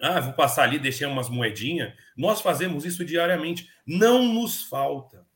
[0.00, 3.68] ah, vou passar ali, deixei umas moedinhas, nós fazemos isso diariamente.
[3.86, 5.26] Não nos falta.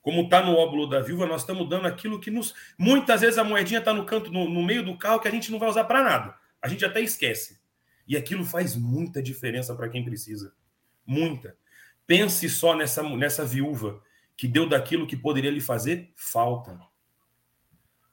[0.00, 2.54] Como está no óbolo da viúva, nós estamos dando aquilo que nos.
[2.78, 5.50] Muitas vezes a moedinha está no canto, no, no meio do carro, que a gente
[5.50, 6.34] não vai usar para nada.
[6.62, 7.60] A gente até esquece.
[8.06, 10.54] E aquilo faz muita diferença para quem precisa.
[11.06, 11.56] Muita.
[12.06, 14.02] Pense só nessa, nessa viúva
[14.34, 16.80] que deu daquilo que poderia lhe fazer falta.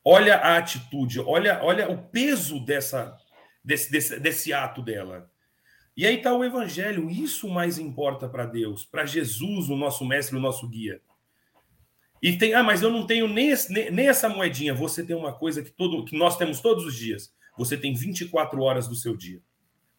[0.08, 3.18] Olha a atitude, olha, olha o peso dessa,
[3.64, 5.32] desse, desse, desse ato dela.
[5.98, 10.38] E aí está o evangelho, isso mais importa para Deus, para Jesus, o nosso mestre,
[10.38, 11.02] o nosso guia.
[12.22, 14.74] E tem, ah, mas eu não tenho nem, esse, nem, nem, essa moedinha.
[14.74, 17.34] Você tem uma coisa que, todo, que nós temos todos os dias.
[17.58, 19.42] Você tem 24 horas do seu dia.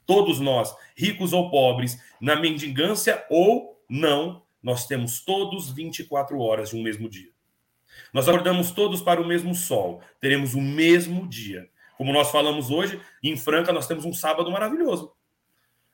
[0.04, 6.76] Todos nós, ricos ou pobres, na mendigância ou não, nós temos todos 24 horas de
[6.76, 7.30] um mesmo dia.
[8.12, 11.68] Nós acordamos todos para o mesmo sol, teremos o mesmo dia.
[11.96, 15.12] Como nós falamos hoje, em Franca nós temos um sábado maravilhoso,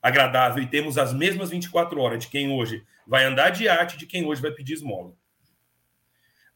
[0.01, 4.07] agradável, e temos as mesmas 24 horas de quem hoje vai andar de arte, de
[4.07, 5.15] quem hoje vai pedir esmola.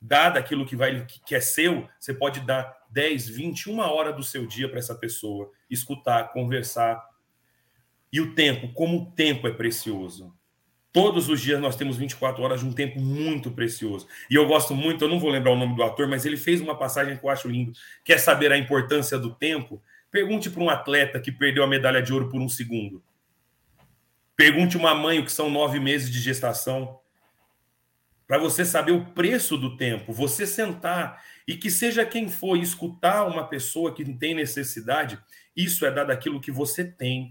[0.00, 4.22] Dado aquilo que, vai, que é seu, você pode dar 10, 20, uma hora do
[4.22, 7.02] seu dia para essa pessoa, escutar, conversar.
[8.12, 10.34] E o tempo, como o tempo é precioso.
[10.96, 14.08] Todos os dias nós temos 24 horas de um tempo muito precioso.
[14.30, 16.58] E eu gosto muito, eu não vou lembrar o nome do ator, mas ele fez
[16.58, 17.74] uma passagem que eu acho lindo.
[18.02, 19.82] Quer saber a importância do tempo?
[20.10, 23.04] Pergunte para um atleta que perdeu a medalha de ouro por um segundo.
[24.34, 26.98] Pergunte uma mãe o que são nove meses de gestação.
[28.26, 33.26] Para você saber o preço do tempo, você sentar e que seja quem for escutar
[33.26, 35.18] uma pessoa que tem necessidade,
[35.54, 37.30] isso é dar daquilo que você tem.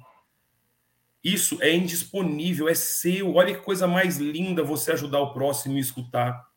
[1.25, 3.33] Isso é indisponível, é seu.
[3.33, 6.47] Olha que coisa mais linda você ajudar o próximo e escutar.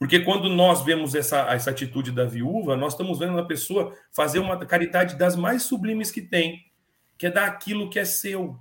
[0.00, 4.40] Porque quando nós vemos essa, essa atitude da viúva, nós estamos vendo a pessoa fazer
[4.40, 6.60] uma caridade das mais sublimes que tem,
[7.16, 8.58] que é dar aquilo que é seu.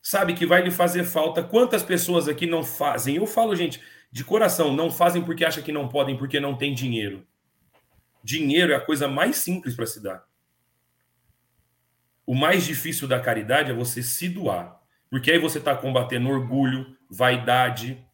[0.00, 1.42] Sabe que vai lhe fazer falta.
[1.42, 3.16] Quantas pessoas aqui não fazem?
[3.16, 6.72] Eu falo, gente, de coração, não fazem porque acham que não podem, porque não tem
[6.72, 7.26] dinheiro.
[8.22, 10.24] Dinheiro é a coisa mais simples para se dar.
[12.26, 14.80] O mais difícil da caridade é você se doar.
[15.10, 18.04] Porque aí você está combatendo orgulho, vaidade,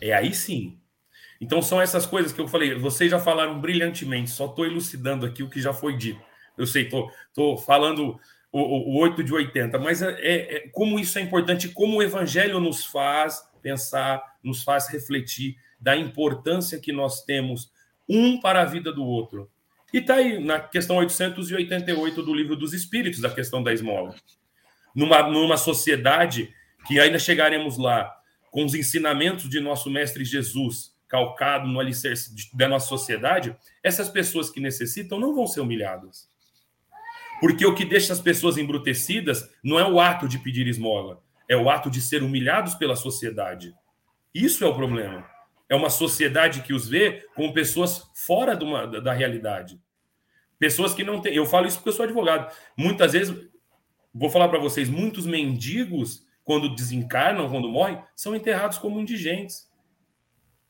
[0.00, 0.78] é aí sim.
[1.40, 2.74] Então são essas coisas que eu falei.
[2.74, 6.20] Vocês já falaram brilhantemente, só estou elucidando aqui o que já foi dito.
[6.56, 8.18] Eu sei, estou falando
[8.52, 11.98] o, o, o 8 de 80, mas é, é, é, como isso é importante, como
[11.98, 17.72] o evangelho nos faz pensar, nos faz refletir da importância que nós temos
[18.08, 19.50] um para a vida do outro.
[19.94, 24.12] E está aí na questão 888 do Livro dos Espíritos, a questão da esmola.
[24.92, 26.52] Numa, numa sociedade
[26.84, 28.12] que ainda chegaremos lá,
[28.50, 34.50] com os ensinamentos de nosso Mestre Jesus, calcado no alicerce da nossa sociedade, essas pessoas
[34.50, 36.28] que necessitam não vão ser humilhadas.
[37.38, 41.56] Porque o que deixa as pessoas embrutecidas não é o ato de pedir esmola, é
[41.56, 43.72] o ato de ser humilhados pela sociedade.
[44.34, 45.24] Isso é o problema.
[45.68, 49.80] É uma sociedade que os vê como pessoas fora uma, da realidade.
[50.58, 51.34] Pessoas que não têm.
[51.34, 52.54] Eu falo isso porque eu sou advogado.
[52.76, 53.34] Muitas vezes,
[54.12, 59.68] vou falar para vocês, muitos mendigos quando desencarnam, quando morrem, são enterrados como indigentes.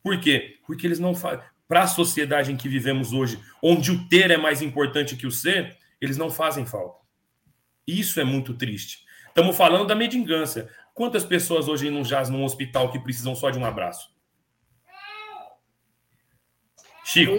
[0.02, 0.59] Por quê?
[0.66, 1.44] Porque eles não fazem.
[1.66, 5.30] Para a sociedade em que vivemos hoje, onde o ter é mais importante que o
[5.30, 7.00] ser, eles não fazem falta.
[7.87, 9.04] Isso é muito triste.
[9.28, 10.68] Estamos falando da medingância.
[10.94, 14.13] Quantas pessoas hoje não jazem num hospital que precisam só de um abraço?
[17.05, 17.33] Chico.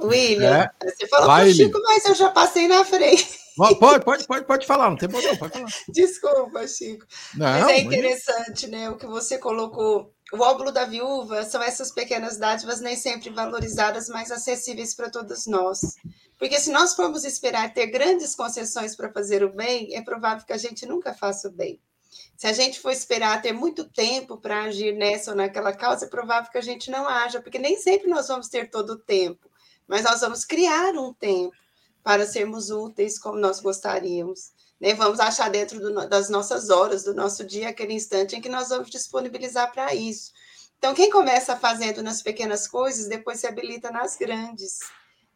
[0.00, 0.70] William, é.
[0.84, 3.40] você falou Vai, pro Chico, mas eu já passei na frente.
[3.56, 5.68] Pode, pode, pode, pode falar, não tem problema, pode falar.
[5.88, 7.06] Desculpa, Chico.
[7.34, 8.88] Não, mas é interessante, né?
[8.90, 10.12] O que você colocou.
[10.32, 15.46] O óbolo da viúva são essas pequenas dádivas nem sempre valorizadas, mas acessíveis para todos
[15.46, 15.96] nós.
[16.38, 20.52] Porque se nós formos esperar ter grandes concessões para fazer o bem, é provável que
[20.54, 21.78] a gente nunca faça o bem.
[22.36, 26.08] Se a gente for esperar ter muito tempo para agir nessa ou naquela causa, é
[26.08, 29.50] provável que a gente não haja, porque nem sempre nós vamos ter todo o tempo,
[29.86, 31.56] mas nós vamos criar um tempo
[32.02, 34.52] para sermos úteis como nós gostaríamos.
[34.80, 34.94] Né?
[34.94, 38.70] Vamos achar dentro do, das nossas horas, do nosso dia, aquele instante em que nós
[38.70, 40.32] vamos disponibilizar para isso.
[40.78, 44.80] Então, quem começa fazendo nas pequenas coisas, depois se habilita nas grandes.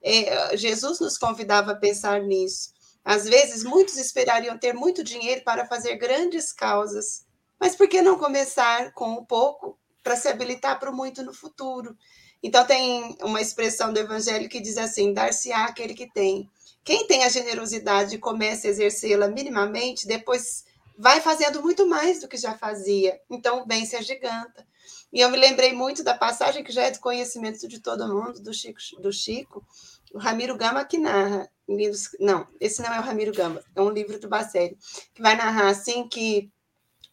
[0.02, 2.74] É, Jesus nos convidava a pensar nisso.
[3.07, 7.25] Às vezes, muitos esperariam ter muito dinheiro para fazer grandes causas,
[7.57, 11.33] mas por que não começar com um pouco para se habilitar para o muito no
[11.33, 11.97] futuro?
[12.42, 16.51] Então, tem uma expressão do Evangelho que diz assim: dar-se-á aquele que tem.
[16.83, 20.64] Quem tem a generosidade e começa a exercê-la minimamente, depois
[20.99, 23.21] vai fazendo muito mais do que já fazia.
[23.31, 24.66] Então, o bem se agiganta.
[25.12, 28.42] E eu me lembrei muito da passagem que já é do conhecimento de todo mundo,
[28.42, 29.64] do Chico, do Chico
[30.12, 31.49] o Ramiro Gama que narra.
[31.68, 34.79] Livros, não, esse não é o Ramiro Gama, é um livro do Bacelli,
[35.12, 36.50] que vai narrar assim que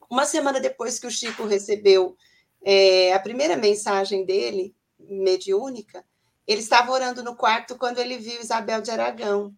[0.09, 2.15] uma semana depois que o Chico recebeu
[2.63, 6.05] é, a primeira mensagem dele, mediúnica,
[6.45, 9.55] ele estava orando no quarto quando ele viu Isabel de Aragão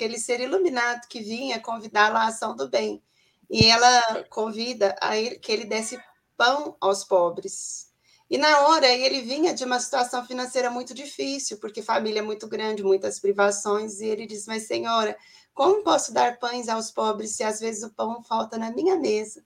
[0.00, 3.02] aquele ser iluminado que vinha convidá-lo à ação do bem.
[3.50, 6.00] E ela convida a ele, que ele desse
[6.36, 7.89] pão aos pobres.
[8.30, 12.46] E na hora ele vinha de uma situação financeira muito difícil, porque família é muito
[12.46, 15.16] grande, muitas privações, e ele diz: Mas senhora,
[15.52, 19.44] como posso dar pães aos pobres se às vezes o pão falta na minha mesa?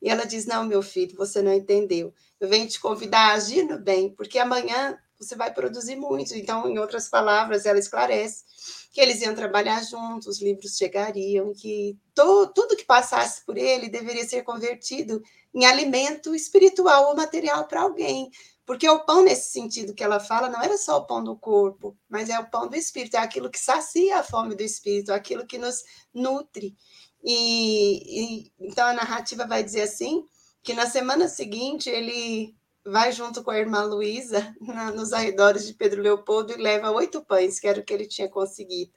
[0.00, 2.14] E ela diz: Não, meu filho, você não entendeu.
[2.38, 6.34] Eu venho te convidar a agir no bem, porque amanhã você vai produzir muito.
[6.34, 8.44] Então, em outras palavras, ela esclarece
[8.92, 13.88] que eles iam trabalhar juntos, os livros chegariam, que to, tudo que passasse por ele
[13.88, 15.22] deveria ser convertido
[15.54, 18.30] em alimento espiritual ou material para alguém.
[18.64, 21.96] Porque o pão, nesse sentido que ela fala, não era só o pão do corpo,
[22.08, 25.46] mas é o pão do espírito, é aquilo que sacia a fome do espírito, aquilo
[25.46, 25.82] que nos
[26.14, 26.76] nutre.
[27.24, 30.24] E, e então a narrativa vai dizer assim:
[30.62, 34.54] que na semana seguinte ele vai junto com a irmã Luísa
[34.94, 38.28] nos arredores de Pedro Leopoldo e leva oito pães, que era o que ele tinha
[38.28, 38.92] conseguido.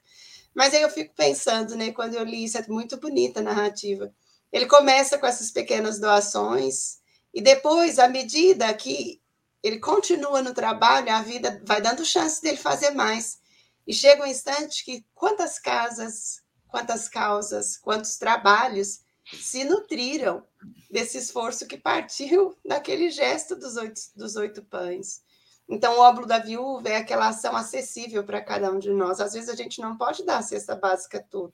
[0.54, 4.12] Mas aí eu fico pensando, né, quando eu li isso, é muito bonita a narrativa.
[4.52, 6.98] Ele começa com essas pequenas doações
[7.32, 9.20] e depois, à medida que
[9.62, 13.38] ele continua no trabalho, a vida vai dando chance dele fazer mais.
[13.86, 19.00] E chega um instante que quantas casas, quantas causas, quantos trabalhos
[19.32, 20.44] se nutriram
[20.90, 25.22] desse esforço que partiu daquele gesto dos oito, dos oito pães.
[25.68, 29.20] Então, o óbolo da viúva é aquela ação acessível para cada um de nós.
[29.20, 31.52] Às vezes a gente não pode dar a cesta básica toda,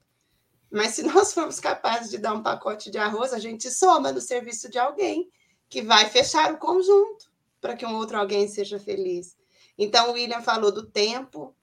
[0.73, 4.21] mas se nós formos capazes de dar um pacote de arroz, a gente soma no
[4.21, 5.29] serviço de alguém
[5.69, 7.31] que vai fechar o conjunto.
[7.61, 9.37] para que um outro alguém seja feliz.
[9.79, 11.55] Então, o William falou do tempo,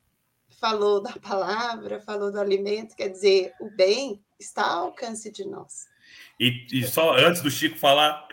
[0.59, 5.87] falou da palavra, falou do alimento, quer dizer, o bem está ao alcance de nós.
[6.39, 8.27] E, e só antes do Chico falar,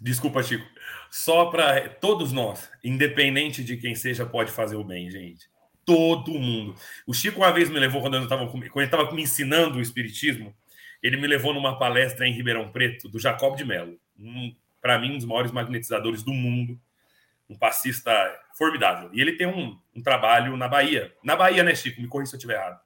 [0.00, 0.64] desculpa, Chico,
[1.10, 5.49] só para todos nós, independente de quem seja, pode fazer o bem, gente.
[5.90, 6.76] Todo mundo.
[7.04, 9.80] O Chico uma vez me levou, quando, eu tava, quando ele estava me ensinando o
[9.80, 10.54] Espiritismo,
[11.02, 15.14] ele me levou numa palestra em Ribeirão Preto, do Jacob de Mello, um, para mim,
[15.14, 16.80] um dos maiores magnetizadores do mundo,
[17.48, 18.12] um passista
[18.56, 19.10] formidável.
[19.12, 21.12] E ele tem um, um trabalho na Bahia.
[21.24, 22.00] Na Bahia, né, Chico?
[22.00, 22.80] Me corrija se eu estiver errado.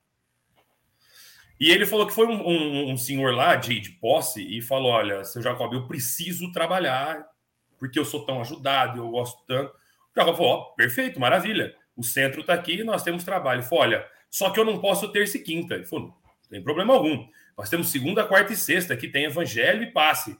[1.61, 4.93] E ele falou que foi um, um, um senhor lá de, de, posse e falou:
[4.93, 7.25] Olha, seu Jacob, eu preciso trabalhar
[7.79, 9.71] porque eu sou tão ajudado, eu gosto tanto.
[9.73, 11.75] O Jacob falou: oh, perfeito, maravilha.
[11.97, 13.61] O centro está aqui nós temos trabalho.
[13.61, 15.75] Ele falou: Olha, só que eu não posso terça e quinta.
[15.75, 16.15] Ele falou: Não
[16.51, 17.27] tem problema algum.
[17.57, 20.37] Nós temos segunda, quarta e sexta, que tem evangelho e passe.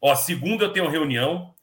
[0.00, 1.54] Ó, segunda eu tenho reunião,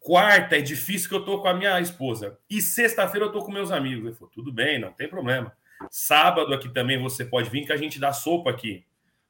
[0.00, 2.38] quarta é difícil que eu tô com a minha esposa.
[2.50, 4.04] E sexta-feira eu tô com meus amigos.
[4.04, 5.56] Ele falou: tudo bem, não tem problema.
[5.90, 8.84] Sábado aqui também você pode vir, que a gente dá sopa aqui.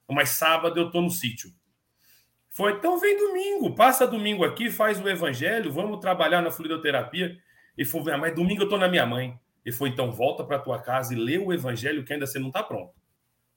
[0.08, 1.52] Mas sábado eu tô no sítio.
[2.48, 7.36] Foi, então vem domingo, passa domingo aqui, faz o evangelho, vamos trabalhar na fluidoterapia.
[7.76, 9.38] E falou, ah, mas domingo eu tô na minha mãe.
[9.64, 12.50] Ele falou, então volta para tua casa e lê o evangelho que ainda você não
[12.50, 12.94] tá pronto.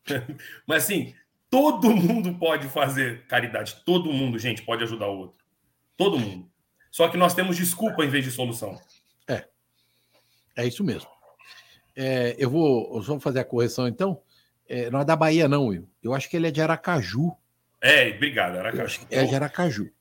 [0.68, 1.14] mas assim,
[1.50, 5.46] todo mundo pode fazer caridade, todo mundo, gente, pode ajudar o outro.
[5.96, 6.50] Todo mundo.
[6.92, 8.80] Só que nós temos desculpa em vez de solução.
[9.28, 9.46] É.
[10.56, 11.10] É isso mesmo.
[11.96, 13.02] É, eu vou.
[13.02, 14.22] Vamos fazer a correção então.
[14.68, 15.90] É, não é da Bahia, não, Will.
[16.02, 17.36] Eu acho que ele é de Aracaju.
[17.82, 19.02] É, obrigado, Aracaju.
[19.10, 19.92] É de Aracaju.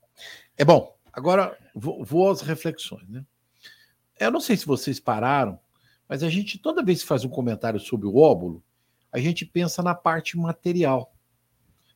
[0.57, 0.97] É bom.
[1.13, 3.25] Agora vou, vou às reflexões, né?
[4.19, 5.59] Eu não sei se vocês pararam,
[6.09, 8.63] mas a gente, toda vez que faz um comentário sobre o óbolo,
[9.13, 11.15] a gente pensa na parte material.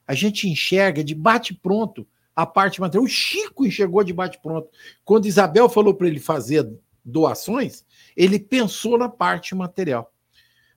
[0.06, 3.04] A gente enxerga de bate-pronto a parte material.
[3.04, 4.68] O Chico enxergou de bate-pronto.
[5.04, 6.68] Quando Isabel falou para ele fazer
[7.04, 7.84] doações,
[8.16, 10.12] ele pensou na parte material.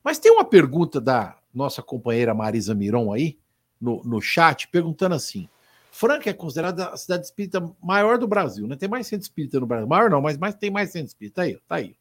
[0.04, 3.38] Mas tem uma pergunta da nossa companheira Marisa Miron aí,
[3.80, 5.50] no, no chat, perguntando assim:
[5.96, 8.76] Franca é considerada a cidade espírita maior do Brasil, né?
[8.76, 9.88] Tem mais centro espírita no Brasil.
[9.88, 11.36] Maior não, mas, mas tem mais centro espírita.
[11.36, 11.96] Tá aí, tá aí.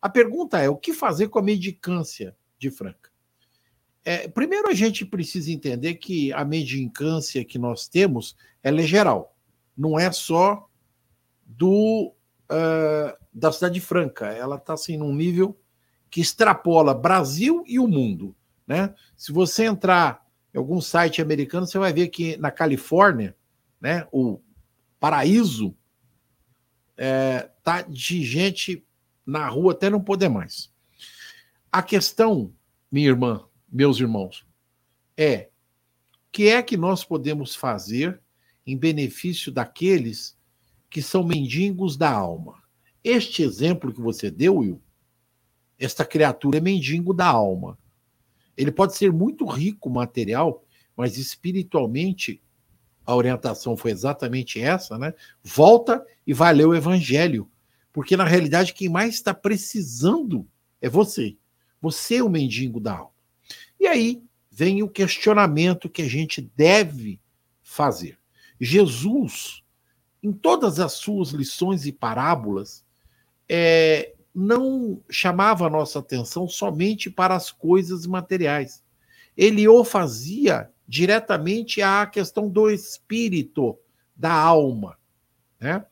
[0.00, 3.10] A pergunta é: o que fazer com a medicância de Franca?
[4.04, 9.36] É, primeiro, a gente precisa entender que a mendicância que nós temos ela é geral,
[9.76, 10.68] não é só
[11.44, 12.14] do
[12.48, 14.26] uh, da cidade franca.
[14.26, 15.58] Ela está assim num nível
[16.08, 18.32] que extrapola Brasil e o mundo,
[18.64, 18.94] né?
[19.16, 20.24] Se você entrar
[20.58, 23.36] algum site americano, você vai ver que na Califórnia,
[23.80, 24.40] né, o
[25.00, 25.74] paraíso
[26.96, 28.84] é, tá de gente
[29.24, 30.72] na rua até não poder mais.
[31.70, 32.52] A questão,
[32.90, 34.46] minha irmã, meus irmãos,
[35.16, 35.50] é
[36.32, 38.20] que é que nós podemos fazer
[38.66, 40.36] em benefício daqueles
[40.90, 42.62] que são mendigos da alma.
[43.02, 44.82] Este exemplo que você deu, Will,
[45.78, 47.78] esta criatura é mendigo da alma.
[48.58, 50.64] Ele pode ser muito rico material,
[50.96, 52.42] mas espiritualmente
[53.06, 55.14] a orientação foi exatamente essa, né?
[55.42, 57.48] Volta e vai ler o evangelho,
[57.92, 60.44] porque na realidade quem mais está precisando
[60.82, 61.36] é você.
[61.80, 63.12] Você é o mendigo da alma.
[63.78, 67.20] E aí vem o questionamento que a gente deve
[67.62, 68.18] fazer.
[68.60, 69.62] Jesus,
[70.20, 72.84] em todas as suas lições e parábolas,
[73.48, 78.84] é, não chamava a nossa atenção somente para as coisas materiais.
[79.36, 83.76] Ele o fazia diretamente à questão do espírito,
[84.14, 84.96] da alma.
[85.60, 85.84] Né?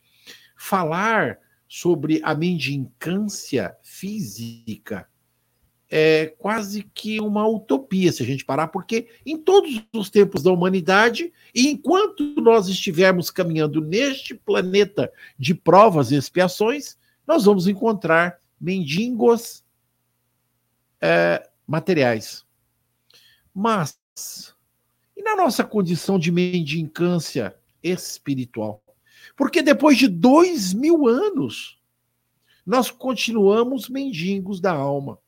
[0.57, 5.09] Falar sobre a mendicância física
[5.91, 10.53] é quase que uma utopia, se a gente parar, porque em todos os tempos da
[10.53, 18.39] humanidade, e enquanto nós estivermos caminhando neste planeta de provas e expiações, nós vamos encontrar
[18.61, 19.65] mendigos
[21.01, 22.45] é, materiais.
[23.55, 23.99] Mas,
[25.17, 28.83] e na nossa condição de mendicância espiritual?
[29.37, 31.81] Porque depois de dois mil anos,
[32.65, 35.19] nós continuamos mendigos da alma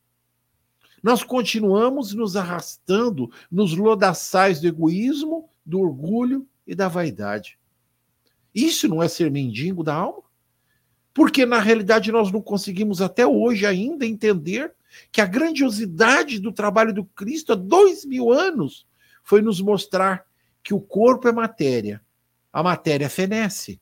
[1.03, 7.59] nós continuamos nos arrastando nos lodaçais do egoísmo, do orgulho e da vaidade.
[8.55, 10.28] Isso não é ser mendigo da alma?
[11.19, 14.73] Porque na realidade nós não conseguimos até hoje ainda entender
[15.11, 18.87] que a grandiosidade do trabalho do Cristo há dois mil anos
[19.25, 20.25] foi nos mostrar
[20.63, 22.01] que o corpo é matéria,
[22.53, 23.81] a matéria fenece,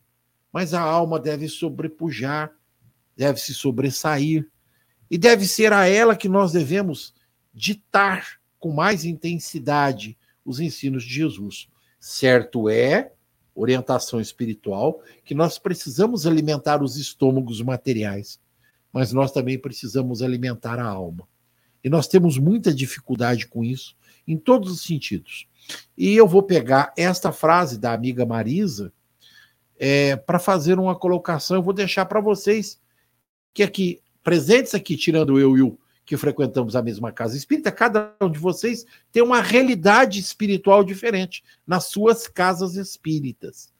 [0.50, 2.50] mas a alma deve sobrepujar,
[3.14, 4.50] deve se sobressair,
[5.10, 7.14] e deve ser a ela que nós devemos
[7.52, 11.68] ditar com mais intensidade os ensinos de Jesus.
[12.00, 13.12] Certo é
[13.56, 18.38] orientação espiritual, que nós precisamos alimentar os estômagos materiais,
[18.92, 21.26] mas nós também precisamos alimentar a alma.
[21.82, 23.96] E nós temos muita dificuldade com isso,
[24.28, 25.48] em todos os sentidos.
[25.96, 28.92] E eu vou pegar esta frase da amiga Marisa
[29.78, 31.56] é, para fazer uma colocação.
[31.56, 32.80] Eu vou deixar para vocês
[33.54, 38.14] que aqui, presentes aqui, tirando eu e o que frequentamos a mesma casa espírita, cada
[38.22, 43.74] um de vocês tem uma realidade espiritual diferente nas suas casas espíritas.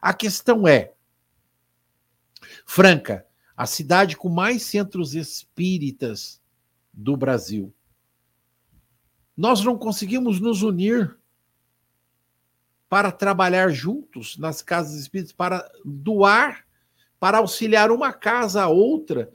[0.00, 0.92] A questão é,
[2.66, 3.26] Franca,
[3.56, 6.42] a cidade com mais centros espíritas
[6.92, 7.74] do Brasil.
[9.34, 11.18] Nós não conseguimos nos unir
[12.86, 16.66] para trabalhar juntos nas casas espíritas, para doar,
[17.18, 19.32] para auxiliar uma casa a outra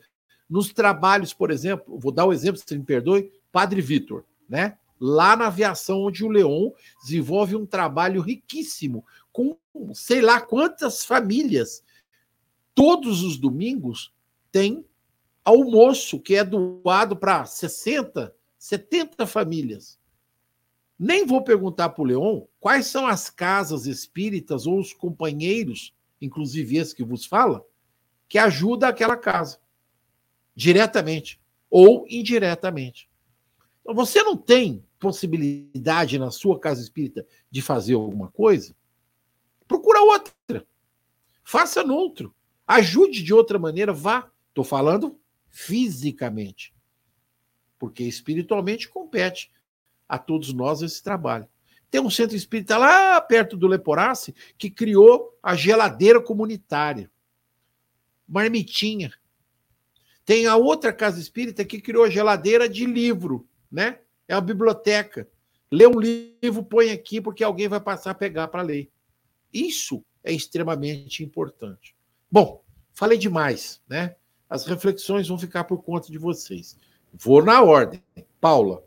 [0.51, 4.77] nos trabalhos, por exemplo, vou dar um exemplo, se me perdoe, Padre Vitor, né?
[4.99, 6.71] Lá na aviação, onde o Leon
[7.01, 9.57] desenvolve um trabalho riquíssimo, com
[9.93, 11.81] sei lá quantas famílias.
[12.75, 14.13] Todos os domingos
[14.51, 14.85] tem
[15.45, 19.97] almoço que é doado para 60, 70 famílias.
[20.99, 26.75] Nem vou perguntar para o Leon quais são as casas espíritas ou os companheiros, inclusive
[26.75, 27.65] esse que vos fala,
[28.27, 29.57] que ajuda aquela casa
[30.55, 31.39] diretamente
[31.69, 33.09] ou indiretamente.
[33.81, 38.75] Então, você não tem possibilidade na sua casa espírita de fazer alguma coisa?
[39.67, 40.65] Procura outra.
[41.43, 42.35] Faça no outro.
[42.67, 44.29] Ajude de outra maneira, vá.
[44.49, 46.73] Estou falando fisicamente.
[47.79, 49.51] Porque espiritualmente compete
[50.07, 51.47] a todos nós esse trabalho.
[51.89, 57.11] Tem um centro espírita lá perto do Leporace que criou a geladeira comunitária.
[58.27, 59.11] Marmitinha.
[60.25, 63.99] Tem a outra casa espírita que criou a geladeira de livro, né?
[64.27, 65.27] É uma biblioteca.
[65.71, 68.89] Lê um livro, põe aqui, porque alguém vai passar a pegar para ler.
[69.53, 71.95] Isso é extremamente importante.
[72.31, 72.63] Bom,
[72.93, 74.15] falei demais, né?
[74.49, 76.77] As reflexões vão ficar por conta de vocês.
[77.13, 78.01] Vou na ordem.
[78.39, 78.83] Paula.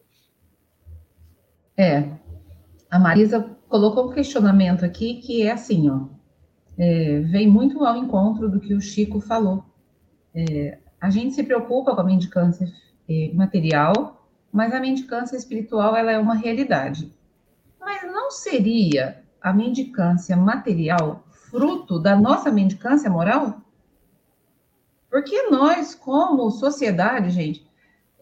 [1.76, 2.10] É.
[2.90, 6.06] A Marisa colocou um questionamento aqui que é assim, ó.
[6.76, 9.64] É, vem muito ao encontro do que o Chico falou.
[10.34, 12.66] É, a gente se preocupa com a mendicância
[13.34, 17.12] material, mas a mendicância espiritual ela é uma realidade.
[17.78, 23.60] Mas não seria a mendicância material fruto da nossa mendicância moral?
[25.10, 27.70] Porque nós, como sociedade, gente,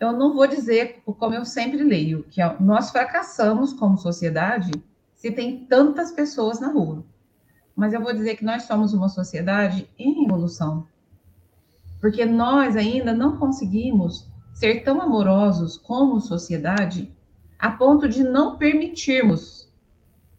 [0.00, 4.72] eu não vou dizer, como eu sempre leio, que nós fracassamos como sociedade
[5.14, 7.04] se tem tantas pessoas na rua.
[7.76, 10.90] Mas eu vou dizer que nós somos uma sociedade em evolução
[12.02, 17.14] porque nós ainda não conseguimos ser tão amorosos como sociedade
[17.56, 19.72] a ponto de não permitirmos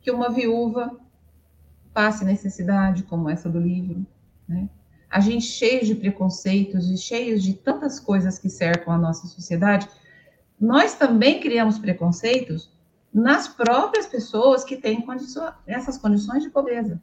[0.01, 0.99] que uma viúva
[1.93, 4.05] passe necessidade como essa do livro,
[4.45, 4.69] né?
[5.09, 9.87] A gente cheio de preconceitos e cheios de tantas coisas que cercam a nossa sociedade,
[10.59, 12.69] nós também criamos preconceitos
[13.13, 15.05] nas próprias pessoas que têm
[15.65, 17.01] essas condições de pobreza.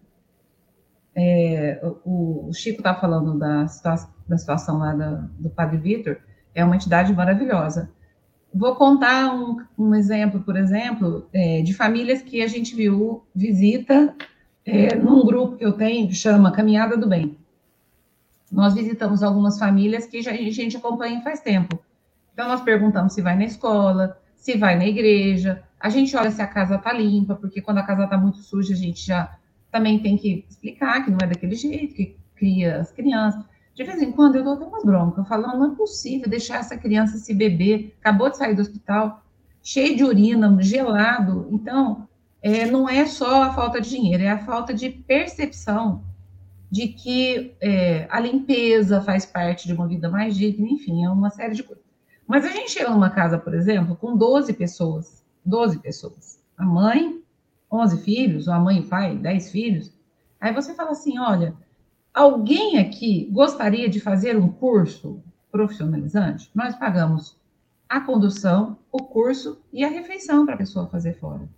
[1.15, 6.17] É, o, Chico está falando da situação, da situação lá do, do Padre Vitor,
[6.55, 7.91] é uma entidade maravilhosa.
[8.53, 14.15] Vou contar um, um exemplo, por exemplo, é, de famílias que a gente viu, visita
[14.65, 17.37] é, num grupo que eu tenho, que chama Caminhada do Bem.
[18.51, 21.79] Nós visitamos algumas famílias que já, a gente acompanha faz tempo.
[22.33, 26.43] Então, nós perguntamos se vai na escola, se vai na igreja, a gente olha se
[26.43, 29.37] a casa está limpa, porque quando a casa está muito suja, a gente já
[29.71, 33.45] também tem que explicar que não é daquele jeito, que cria as crianças.
[33.75, 36.77] De vez em quando eu dou até umas broncas, falo, não, é possível deixar essa
[36.77, 39.23] criança se beber, acabou de sair do hospital,
[39.63, 41.49] cheio de urina, gelado.
[41.51, 42.09] Então,
[42.43, 46.03] é, não é só a falta de dinheiro, é a falta de percepção
[46.71, 51.31] de que é, a limpeza faz parte de uma vida mais digna, enfim, é uma
[51.31, 51.85] série de coisas.
[52.27, 57.21] Mas a gente chega numa casa, por exemplo, com 12 pessoas, 12 pessoas, a mãe,
[57.71, 59.93] 11 filhos, ou a mãe e pai, 10 filhos,
[60.41, 61.55] aí você fala assim, olha,
[62.15, 66.51] alguém aqui gostaria de fazer um curso profissionalizante?
[66.55, 67.39] Nós pagamos
[67.89, 71.49] a condução, o curso e a refeição para a pessoa fazer fora.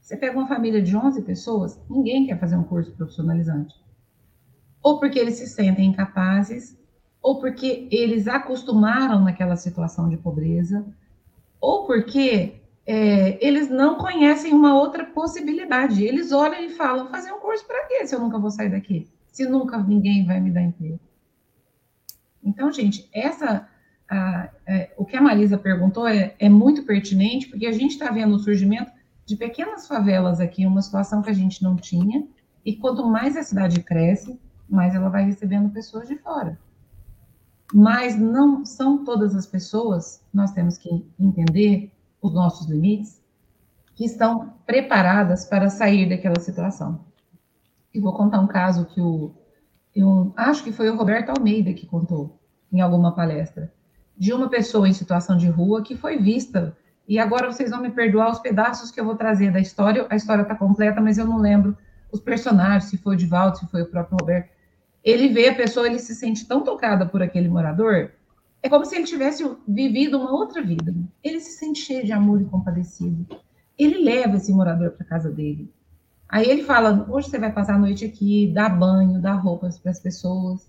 [0.00, 3.74] Você pega uma família de 11 pessoas, ninguém quer fazer um curso profissionalizante.
[4.82, 6.76] Ou porque eles se sentem incapazes,
[7.22, 10.84] ou porque eles acostumaram naquela situação de pobreza,
[11.60, 16.04] ou porque é, eles não conhecem uma outra possibilidade.
[16.04, 19.08] Eles olham e falam: fazer um curso para quê se eu nunca vou sair daqui?
[19.32, 21.00] Se nunca ninguém vai me dar emprego?
[22.44, 23.66] Então, gente, essa.
[24.08, 28.10] A, é, o que a Marisa perguntou é, é muito pertinente, porque a gente está
[28.10, 28.92] vendo o surgimento
[29.24, 32.28] de pequenas favelas aqui, uma situação que a gente não tinha,
[32.64, 36.58] E quanto mais a cidade cresce, mais ela vai recebendo pessoas de fora.
[37.72, 43.20] Mas não são todas as pessoas, nós temos que entender os nossos limites,
[43.94, 47.04] que estão preparadas para sair daquela situação.
[47.94, 49.34] Eu vou contar um caso que o,
[49.94, 52.38] eu acho que foi o Roberto Almeida que contou
[52.72, 53.72] em alguma palestra,
[54.16, 56.76] de uma pessoa em situação de rua que foi vista,
[57.06, 60.16] e agora vocês vão me perdoar os pedaços que eu vou trazer da história, a
[60.16, 61.76] história está completa, mas eu não lembro
[62.10, 64.50] os personagens, se foi o Divaldo, se foi o próprio Roberto,
[65.04, 68.12] ele vê a pessoa, ele se sente tão tocada por aquele morador,
[68.62, 70.94] é como se ele tivesse vivido uma outra vida.
[71.22, 73.26] Ele se sente cheio de amor e compadecido.
[73.76, 75.68] Ele leva esse morador para casa dele.
[76.32, 79.92] Aí ele fala: hoje você vai passar a noite aqui, dá banho, dá roupas para
[79.92, 80.68] as pessoas.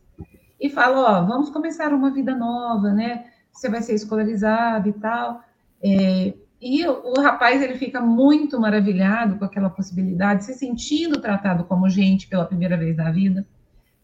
[0.59, 3.25] E fala: ó, vamos começar uma vida nova, né?
[3.51, 5.41] Você vai ser escolarizado e tal.
[5.81, 11.89] É, e o, rapaz ele fica muito maravilhado com aquela possibilidade, se sentindo tratado como
[11.89, 13.45] gente pela primeira vez na vida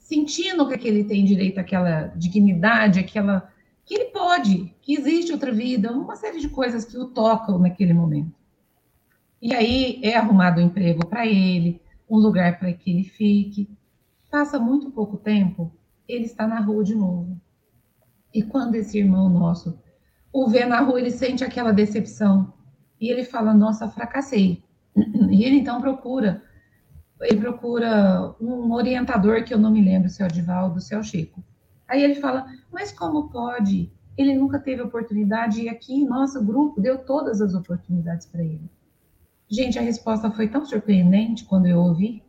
[0.10, 3.48] sentindo que ele tem direito àquela dignidade, aquela
[3.86, 7.94] que ele pode, que existe outra vida, uma série de coisas que o tocam naquele
[7.94, 8.39] momento.
[9.42, 13.70] E aí é arrumado um emprego para ele, um lugar para que ele fique.
[14.30, 15.72] Passa muito pouco tempo,
[16.08, 17.40] ele está na rua de novo.
[18.34, 19.80] E quando esse irmão nosso
[20.32, 22.54] o vê na rua, ele sente aquela decepção.
[23.02, 24.64] E ele fala: Nossa, fracassei.
[25.32, 26.44] E ele então procura
[27.22, 30.98] ele procura um orientador que eu não me lembro se é o Divaldo, se é
[30.98, 31.44] o Chico.
[31.88, 33.92] Aí ele fala, mas como pode?
[34.18, 38.70] Ele nunca teve oportunidade e aqui nosso grupo deu todas as oportunidades para ele.
[39.50, 42.22] Gente, a resposta foi tão surpreendente quando eu ouvi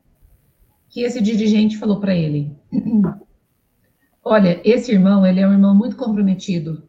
[0.89, 2.57] que esse dirigente falou para ele:
[4.25, 6.89] Olha, esse irmão, ele é um irmão muito comprometido.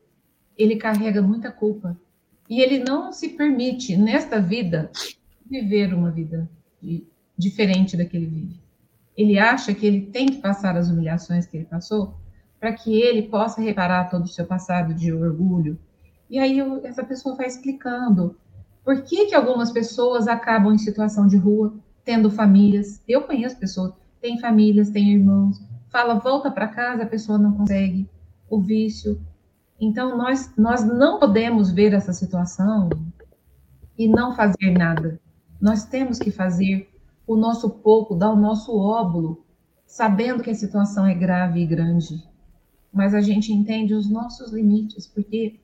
[0.58, 2.00] Ele carrega muita culpa
[2.50, 4.92] e ele não se permite nesta vida
[5.50, 6.50] viver uma vida
[7.38, 8.62] diferente da que ele vive.
[9.18, 12.16] Ele acha que ele tem que passar as humilhações que ele passou
[12.60, 15.80] para que ele possa reparar todo o seu passado de orgulho.
[16.30, 18.38] E aí essa pessoa vai explicando
[18.84, 21.74] por que, que algumas pessoas acabam em situação de rua,
[22.04, 23.02] tendo famílias.
[23.08, 25.62] Eu conheço pessoas, têm famílias, têm irmãos.
[25.90, 28.10] Fala, volta para casa, a pessoa não consegue.
[28.50, 29.22] O vício.
[29.80, 32.90] Então, nós, nós não podemos ver essa situação
[33.98, 35.20] e não fazer nada.
[35.60, 36.90] Nós temos que fazer
[37.26, 39.46] o nosso pouco, dar o nosso óbolo,
[39.86, 42.24] sabendo que a situação é grave e grande.
[42.92, 45.60] Mas a gente entende os nossos limites, porque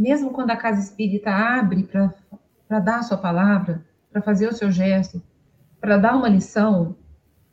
[0.00, 4.70] mesmo quando a casa espírita abre para dar a sua palavra, para fazer o seu
[4.70, 5.22] gesto,
[5.80, 6.96] para dar uma lição,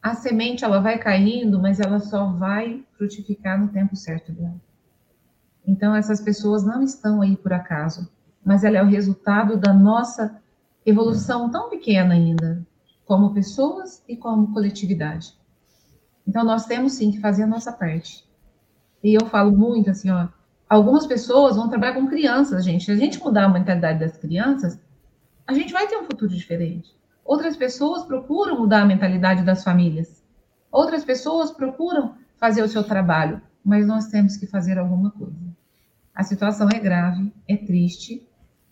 [0.01, 4.55] a semente ela vai caindo, mas ela só vai frutificar no tempo certo dela.
[5.67, 8.09] Então essas pessoas não estão aí por acaso,
[8.45, 10.41] mas ela é o resultado da nossa
[10.85, 12.65] evolução tão pequena ainda,
[13.05, 15.33] como pessoas e como coletividade.
[16.25, 18.25] Então, nós temos sim que fazer a nossa parte.
[19.03, 20.27] E eu falo muito assim, ó,
[20.69, 22.85] algumas pessoas vão trabalhar com crianças, gente.
[22.85, 24.79] Se a gente mudar a mentalidade das crianças,
[25.45, 26.95] a gente vai ter um futuro diferente.
[27.23, 30.23] Outras pessoas procuram mudar a mentalidade das famílias.
[30.71, 35.35] Outras pessoas procuram fazer o seu trabalho, mas nós temos que fazer alguma coisa.
[36.13, 38.27] A situação é grave, é triste,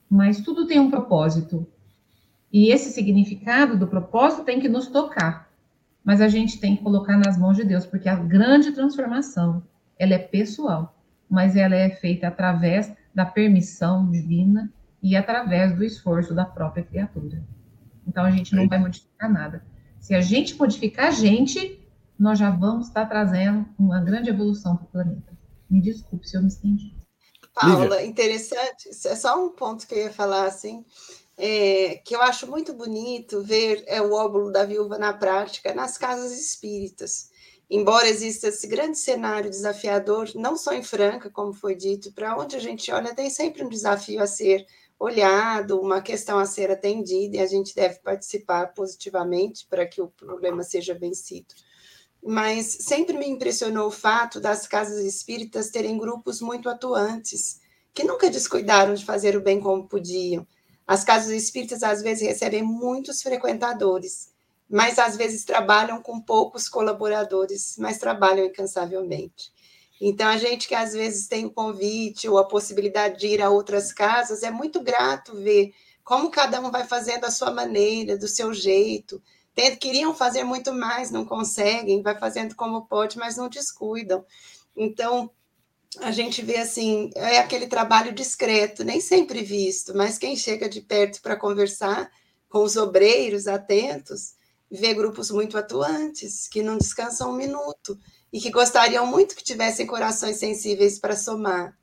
[0.09, 1.67] mas tudo tem um propósito.
[2.51, 5.49] E esse significado do propósito tem que nos tocar.
[6.03, 9.63] Mas a gente tem que colocar nas mãos de Deus, porque a grande transformação,
[9.97, 10.95] ela é pessoal,
[11.29, 14.71] mas ela é feita através da permissão divina
[15.01, 17.43] e através do esforço da própria criatura.
[18.07, 19.65] Então a gente não vai modificar nada.
[19.99, 21.79] Se a gente modificar a gente,
[22.17, 25.33] nós já vamos estar trazendo uma grande evolução para o planeta.
[25.69, 26.95] Me desculpe se eu me estendi.
[27.53, 28.89] Paula, interessante.
[28.89, 30.85] É só um ponto que eu ia falar assim
[31.37, 35.97] é, que eu acho muito bonito ver é, o óbolo da viúva na prática nas
[35.97, 37.29] casas espíritas.
[37.69, 42.55] Embora exista esse grande cenário desafiador, não só em Franca, como foi dito, para onde
[42.55, 44.65] a gente olha, tem sempre um desafio a ser
[44.99, 50.07] olhado, uma questão a ser atendida, e a gente deve participar positivamente para que o
[50.07, 51.53] problema seja vencido.
[52.23, 57.59] Mas sempre me impressionou o fato das casas espíritas terem grupos muito atuantes,
[57.93, 60.45] que nunca descuidaram de fazer o bem como podiam,
[60.87, 64.31] as casas espíritas às vezes recebem muitos frequentadores,
[64.69, 69.53] mas às vezes trabalham com poucos colaboradores, mas trabalham incansavelmente.
[70.01, 73.49] Então, a gente que às vezes tem o convite ou a possibilidade de ir a
[73.49, 78.27] outras casas, é muito grato ver como cada um vai fazendo a sua maneira, do
[78.27, 79.21] seu jeito.
[79.79, 84.25] Queriam fazer muito mais, não conseguem, vai fazendo como pode, mas não descuidam.
[84.75, 85.31] Então,
[86.01, 90.81] a gente vê assim, é aquele trabalho discreto, nem sempre visto, mas quem chega de
[90.81, 92.11] perto para conversar
[92.49, 94.34] com os obreiros atentos,
[94.71, 97.97] ver grupos muito atuantes, que não descansam um minuto
[98.31, 101.77] e que gostariam muito que tivessem corações sensíveis para somar.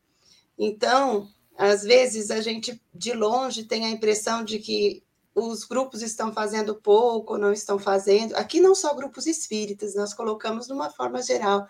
[0.58, 5.02] Então, às vezes a gente de longe tem a impressão de que
[5.34, 8.34] os grupos estão fazendo pouco, não estão fazendo.
[8.36, 11.66] Aqui não só grupos espíritas, nós colocamos de uma forma geral,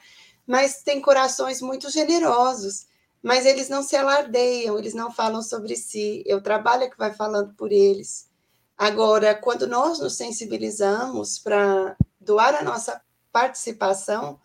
[0.47, 2.87] mas tem corações muito generosos,
[3.23, 6.25] mas eles não se alardeiam, eles não falam sobre si.
[6.27, 8.32] Eu trabalho é que vai falando por eles.
[8.77, 13.01] Agora, quando nós nos sensibilizamos para doar a nossa
[13.31, 14.39] participação,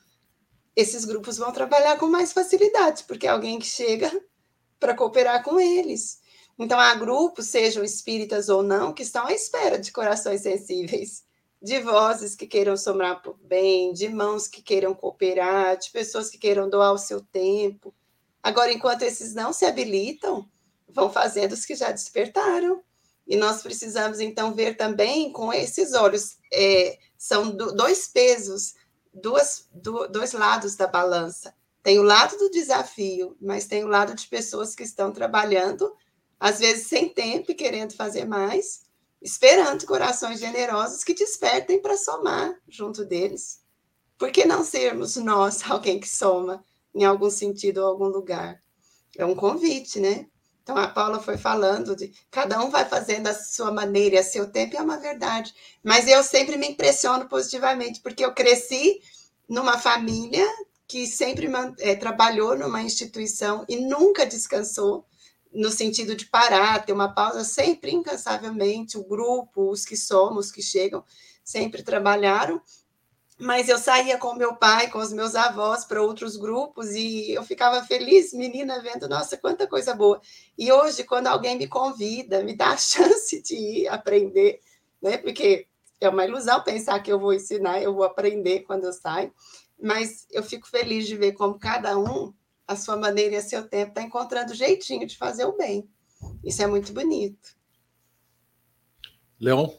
[0.75, 4.11] esses grupos vão trabalhar com mais facilidade, porque é alguém que chega
[4.79, 6.19] para cooperar com eles.
[6.59, 11.23] Então, há grupos, sejam espíritas ou não, que estão à espera de corações sensíveis,
[11.61, 16.37] de vozes que queiram somar por bem, de mãos que queiram cooperar, de pessoas que
[16.37, 17.93] queiram doar o seu tempo.
[18.41, 20.47] Agora, enquanto esses não se habilitam,
[20.87, 22.83] vão fazendo os que já despertaram.
[23.27, 26.37] E nós precisamos, então, ver também com esses olhos.
[26.51, 28.75] É, são do, dois pesos,
[29.13, 31.53] duas, do, dois lados da balança.
[31.83, 35.91] Tem o lado do desafio, mas tem o lado de pessoas que estão trabalhando
[36.39, 38.83] às vezes sem tempo e querendo fazer mais,
[39.21, 43.61] esperando corações generosos que despertem para somar junto deles.
[44.17, 46.63] Por que não sermos nós alguém que soma
[46.93, 48.61] em algum sentido ou algum lugar?
[49.17, 50.27] É um convite, né?
[50.67, 54.23] Então a Paula foi falando de cada um vai fazendo a sua maneira e a
[54.23, 55.55] seu tempo, é uma verdade.
[55.81, 58.99] Mas eu sempre me impressiono positivamente, porque eu cresci
[59.47, 60.45] numa família
[60.85, 61.49] que sempre
[61.79, 65.05] é, trabalhou numa instituição e nunca descansou
[65.53, 70.61] no sentido de parar, ter uma pausa sempre incansavelmente, o grupo, os que somos, que
[70.61, 71.01] chegam,
[71.45, 72.61] sempre trabalharam,
[73.39, 77.43] mas eu saía com meu pai, com os meus avós para outros grupos e eu
[77.43, 80.19] ficava feliz, menina, vendo, nossa, quanta coisa boa.
[80.57, 84.59] E hoje, quando alguém me convida, me dá a chance de ir aprender,
[85.01, 85.17] né?
[85.17, 85.67] Porque
[86.01, 89.31] é uma ilusão pensar que eu vou ensinar, eu vou aprender quando eu saio,
[89.79, 92.33] mas eu fico feliz de ver como cada um
[92.67, 95.87] a sua maneira e a seu tempo, está encontrando jeitinho de fazer o bem.
[96.43, 97.55] Isso é muito bonito.
[99.39, 99.69] Leon?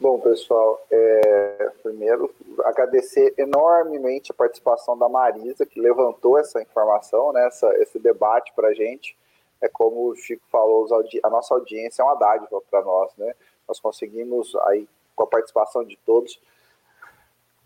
[0.00, 2.32] Bom, pessoal, é, primeiro
[2.64, 8.68] agradecer enormemente a participação da Marisa, que levantou essa informação, né, essa, esse debate para
[8.68, 9.18] a gente.
[9.60, 10.86] É como o Chico falou,
[11.20, 13.34] a nossa audiência é uma dádiva para nós, né?
[13.66, 16.40] Nós conseguimos, aí, com a participação de todos,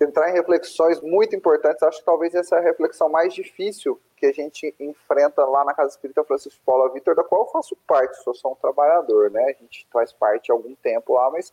[0.01, 1.83] entrar em reflexões muito importantes.
[1.83, 5.75] Acho que talvez essa é a reflexão mais difícil que a gente enfrenta lá na
[5.75, 9.45] Casa Espírita Francisco Paula Vitor, da qual eu faço parte, sou só um trabalhador, né?
[9.45, 11.53] A gente faz parte há algum tempo lá, mas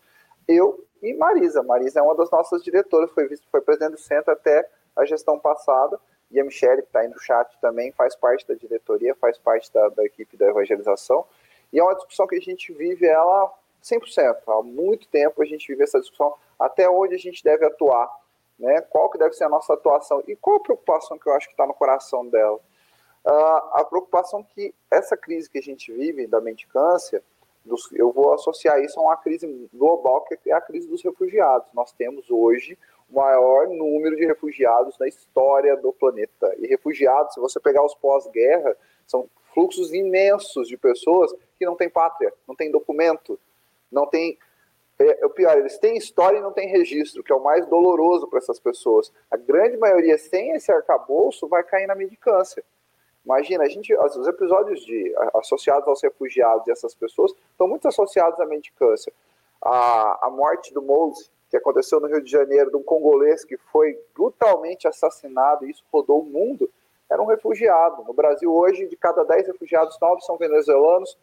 [0.52, 1.64] eu e Marisa.
[1.64, 6.00] Marisa é uma das nossas diretoras, foi, foi presidente do centro até a gestão passada,
[6.32, 9.72] e a Michelle, que está aí no chat também, faz parte da diretoria, faz parte
[9.74, 11.26] da, da equipe da evangelização,
[11.72, 13.52] e é uma discussão que a gente vive ela
[13.84, 14.38] 100%.
[14.47, 18.10] Há muito tempo a gente vive essa discussão até onde a gente deve atuar
[18.60, 18.82] né?
[18.82, 21.54] Qual que deve ser a nossa atuação e qual a preocupação que eu acho que
[21.54, 22.60] está no coração dela?
[23.26, 27.24] Uh, a preocupação que essa crise que a gente vive da mendicância,
[27.70, 31.72] dos, eu vou associar isso a uma crise global que é a crise dos refugiados.
[31.74, 32.78] Nós temos hoje
[33.10, 36.54] o maior número de refugiados na história do planeta.
[36.58, 38.76] E refugiados, se você pegar os pós-guerra,
[39.08, 43.40] são fluxos imensos de pessoas que não têm pátria, não têm documento,
[43.92, 44.38] não têm
[45.00, 47.66] é, é, o pior, eles têm história e não têm registro, que é o mais
[47.68, 49.12] doloroso para essas pessoas.
[49.32, 52.64] A grande maioria, sem esse arcabouço, vai cair na medicância.
[53.30, 58.40] Imagina, a gente, os episódios de, associados aos refugiados e essas pessoas estão muito associados
[58.40, 59.14] à medicância.
[59.62, 63.56] A, a morte do Mose, que aconteceu no Rio de Janeiro, de um congolês que
[63.72, 66.68] foi brutalmente assassinado, e isso rodou o mundo,
[67.08, 68.04] era um refugiado.
[68.04, 71.16] No Brasil, hoje, de cada 10 refugiados, 9 são venezuelanos,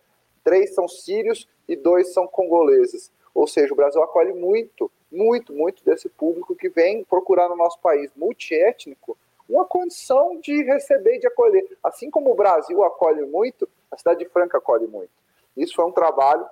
[0.45, 3.11] 3 são sírios e 2 são congoleses.
[3.35, 7.81] Ou seja, o Brasil acolhe muito, muito, muito desse público que vem procurar no nosso
[7.81, 9.16] país multiétnico
[9.57, 11.67] uma condição de receber e de acolher.
[11.83, 15.11] Assim como o Brasil acolhe muito, a cidade de Franca acolhe muito.
[15.57, 16.47] Isso foi um trabalho.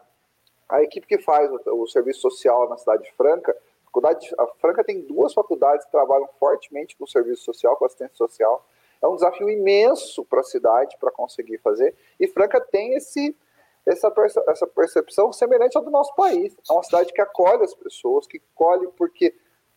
[0.68, 4.46] A equipe que faz o, o serviço social na cidade de Franca, a, faculdade, a
[4.58, 8.66] Franca tem duas faculdades que trabalham fortemente com o serviço social, com assistência social.
[9.02, 11.94] É um desafio imenso para a cidade para conseguir fazer.
[12.18, 13.36] E Franca tem esse
[13.86, 16.56] essa, perce essa percepção semelhante ao do nosso país.
[16.68, 19.34] É uma cidade que acolhe as pessoas, que acolhe porque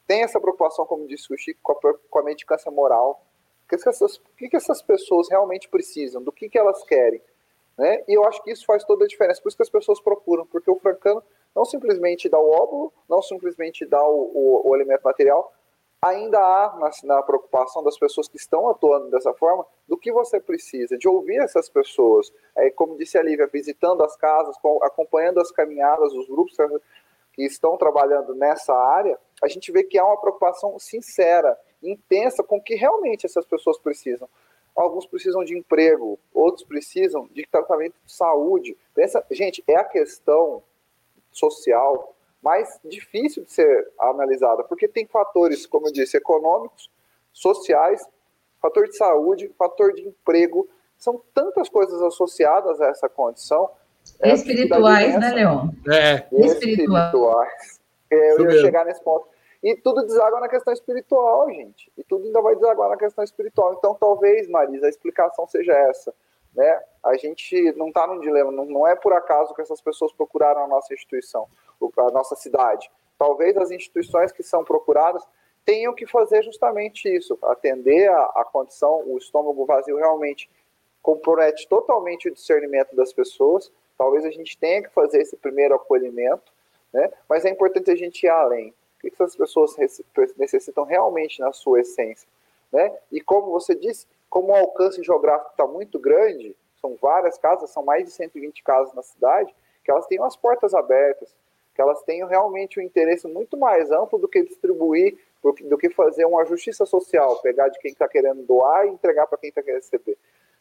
[0.07, 3.21] tem essa preocupação, como disse o Chico, com a, com a medicância moral.
[3.65, 6.23] O que, essas, o que, essas pessoas realmente precisam?
[6.23, 7.21] Do que, que elas querem?
[7.77, 8.03] Né?
[8.07, 9.41] E eu acho que isso faz toda a diferença.
[9.41, 11.21] Por isso que as pessoas procuram, porque o francano
[11.53, 15.53] não simplesmente dá o óvulo, não simplesmente dá o, o, o alimento material,
[16.01, 20.39] ainda há na, na, preocupação das pessoas que estão atuando dessa forma do que você
[20.39, 25.51] precisa, de ouvir essas pessoas, é, como disse a Lívia, visitando as casas, acompanhando as
[25.51, 26.55] caminhadas, os grupos
[27.37, 32.57] que estão trabalhando nessa área, a gente vê que há uma preocupação sincera, intensa com
[32.57, 34.27] o que realmente essas pessoas precisam.
[34.75, 38.75] Alguns precisam de emprego, outros precisam de tratamento de saúde.
[38.95, 40.63] Pensa, gente, é a questão
[41.31, 46.89] social mais difícil de ser analisada, porque tem fatores, como eu disse, econômicos,
[47.31, 48.03] sociais,
[48.59, 50.67] fator de saúde, fator de emprego,
[50.97, 53.69] são tantas coisas associadas a essa condição.
[54.23, 55.69] Espirituais, né, Leon?
[55.89, 56.27] É.
[56.45, 57.79] Espirituais.
[58.11, 59.27] É, eu ia chegar nesse ponto.
[59.63, 61.91] E tudo deságua na questão espiritual, gente.
[61.97, 63.73] E tudo ainda vai desaguar na questão espiritual.
[63.73, 66.13] Então, talvez, Marisa, a explicação seja essa.
[66.55, 66.81] Né?
[67.03, 70.63] A gente não está num dilema, não, não é por acaso que essas pessoas procuraram
[70.63, 71.47] a nossa instituição,
[71.97, 72.89] a nossa cidade.
[73.17, 75.23] Talvez as instituições que são procuradas
[75.65, 80.49] tenham que fazer justamente isso, atender a, a condição, o estômago vazio realmente
[81.01, 83.71] compromete totalmente o discernimento das pessoas.
[83.97, 86.51] Talvez a gente tenha que fazer esse primeiro acolhimento,
[86.93, 87.11] né?
[87.27, 88.69] mas é importante a gente ir além.
[88.69, 89.75] O que essas pessoas
[90.37, 92.27] necessitam realmente na sua essência?
[92.71, 92.95] Né?
[93.11, 97.83] E como você disse, como o alcance geográfico está muito grande, são várias casas, são
[97.83, 101.33] mais de 120 casas na cidade, que elas tenham as portas abertas,
[101.73, 106.25] que elas tenham realmente um interesse muito mais amplo do que distribuir, do que fazer
[106.25, 109.81] uma justiça social, pegar de quem está querendo doar e entregar para quem está querendo
[109.81, 110.17] receber.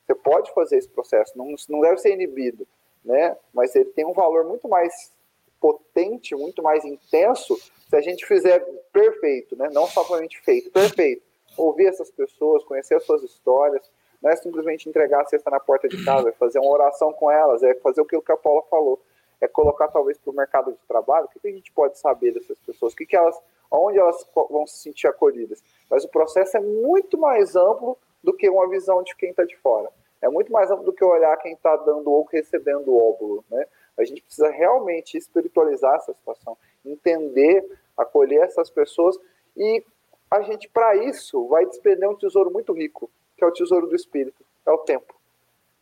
[0.07, 2.67] Você pode fazer esse processo, não, não deve ser inibido,
[3.07, 3.37] né?
[3.55, 5.13] mas ele tem um valor muito mais
[5.61, 8.61] potente, muito mais intenso, se a gente fizer
[8.93, 9.71] perfeito, né?
[9.73, 11.23] não somente feito, perfeito.
[11.57, 13.89] Ouvir essas pessoas, conhecer as suas histórias,
[14.21, 17.31] não é simplesmente entregar a cesta na porta de casa, é fazer uma oração com
[17.31, 19.01] elas, é fazer o que a Paula falou,
[19.41, 22.59] é colocar talvez para o mercado de trabalho, o que a gente pode saber dessas
[22.59, 23.39] pessoas, o que, que elas,
[23.71, 25.63] onde elas vão se sentir acolhidas.
[25.91, 29.57] Mas o processo é muito mais amplo do que uma visão de quem está de
[29.59, 29.91] fora.
[30.27, 33.45] É muito mais amplo do que olhar quem está dando ou recebendo o óvulo.
[33.49, 33.65] Né?
[33.97, 37.65] A gente precisa realmente espiritualizar essa situação, entender,
[37.97, 39.17] acolher essas pessoas
[39.57, 39.85] e
[40.29, 43.95] a gente, para isso, vai despender um tesouro muito rico, que é o tesouro do
[43.95, 45.15] espírito, é o tempo.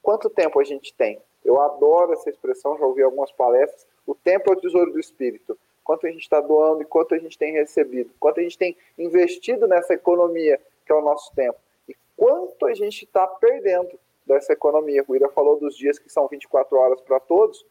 [0.03, 1.19] Quanto tempo a gente tem?
[1.43, 3.87] Eu adoro essa expressão, já ouvi algumas palestras.
[4.07, 5.59] O tempo é o tesouro do espírito.
[5.83, 8.11] Quanto a gente está doando e quanto a gente tem recebido.
[8.21, 11.57] Quanto a gente tem investido nessa economia, que é o nosso tempo
[12.17, 15.05] quanto a gente está perdendo dessa economia.
[15.07, 17.65] O Ira falou dos dias que são 24 horas para todos.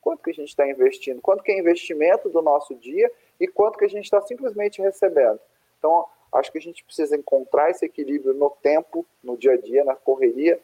[0.00, 1.20] Quanto que a gente está investindo?
[1.20, 5.40] Quanto que é investimento do nosso dia e quanto que a gente está simplesmente recebendo?
[5.78, 9.84] Então, acho que a gente precisa encontrar esse equilíbrio no tempo, no dia a dia,
[9.84, 10.60] na correria,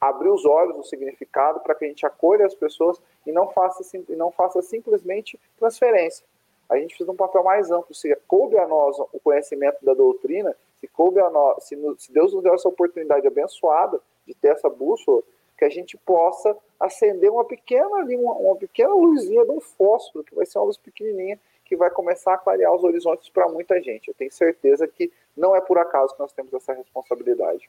[0.00, 3.82] abrir os olhos no significado para que a gente acolha as pessoas e não faça,
[4.10, 6.24] não faça simplesmente transferência.
[6.68, 7.94] A gente precisa de um papel mais amplo.
[7.94, 12.32] Se coube a nós o conhecimento da doutrina, se coube a nós, se, se Deus
[12.32, 15.22] nos deu essa oportunidade abençoada de ter essa bússola,
[15.56, 20.24] que a gente possa acender uma pequena ali, uma, uma pequena luzinha de um fósforo,
[20.24, 23.82] que vai ser uma luz pequenininha, que vai começar a clarear os horizontes para muita
[23.82, 24.08] gente.
[24.08, 27.68] Eu tenho certeza que não é por acaso que nós temos essa responsabilidade.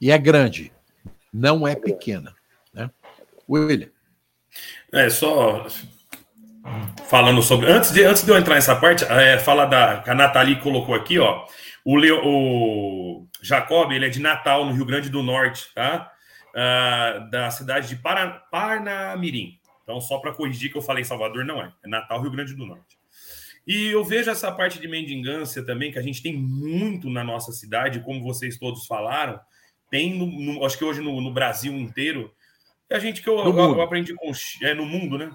[0.00, 0.72] E é grande,
[1.32, 2.36] não é, é pequena.
[2.72, 2.90] Né?
[3.48, 3.90] William.
[4.92, 5.66] É, só
[7.08, 7.70] falando sobre.
[7.70, 10.02] Antes de, antes de eu entrar nessa parte, é, fala da.
[10.06, 11.46] A Nathalie colocou aqui, ó.
[11.84, 16.12] O, Leo, o Jacob, ele é de Natal, no Rio Grande do Norte, tá?
[16.54, 19.58] Ah, da cidade de Para, Parnamirim.
[19.82, 21.72] Então, só para corrigir que eu falei Salvador, não é.
[21.84, 22.98] É Natal, Rio Grande do Norte.
[23.66, 27.52] E eu vejo essa parte de mendigância também, que a gente tem muito na nossa
[27.52, 29.38] cidade, como vocês todos falaram.
[29.90, 32.34] Tem, no, no, acho que hoje no, no Brasil inteiro.
[32.90, 34.32] É a gente que eu, eu, eu aprendi com.
[34.62, 35.30] É, no mundo, né?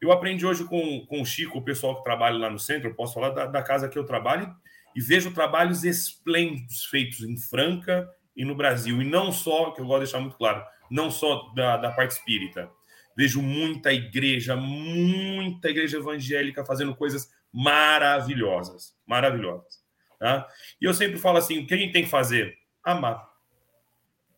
[0.00, 2.94] Eu aprendi hoje com, com o Chico, o pessoal que trabalha lá no centro, eu
[2.94, 4.52] posso falar da, da casa que eu trabalho,
[4.94, 9.00] e vejo trabalhos esplêndidos feitos em Franca e no Brasil.
[9.00, 12.12] E não só, que eu gosto de deixar muito claro, não só da, da parte
[12.12, 12.70] espírita.
[13.16, 18.96] Vejo muita igreja, muita igreja evangélica fazendo coisas maravilhosas.
[19.06, 19.80] Maravilhosas.
[20.18, 20.46] Tá?
[20.80, 22.56] E eu sempre falo assim: o que a gente tem que fazer?
[22.82, 23.28] Amar.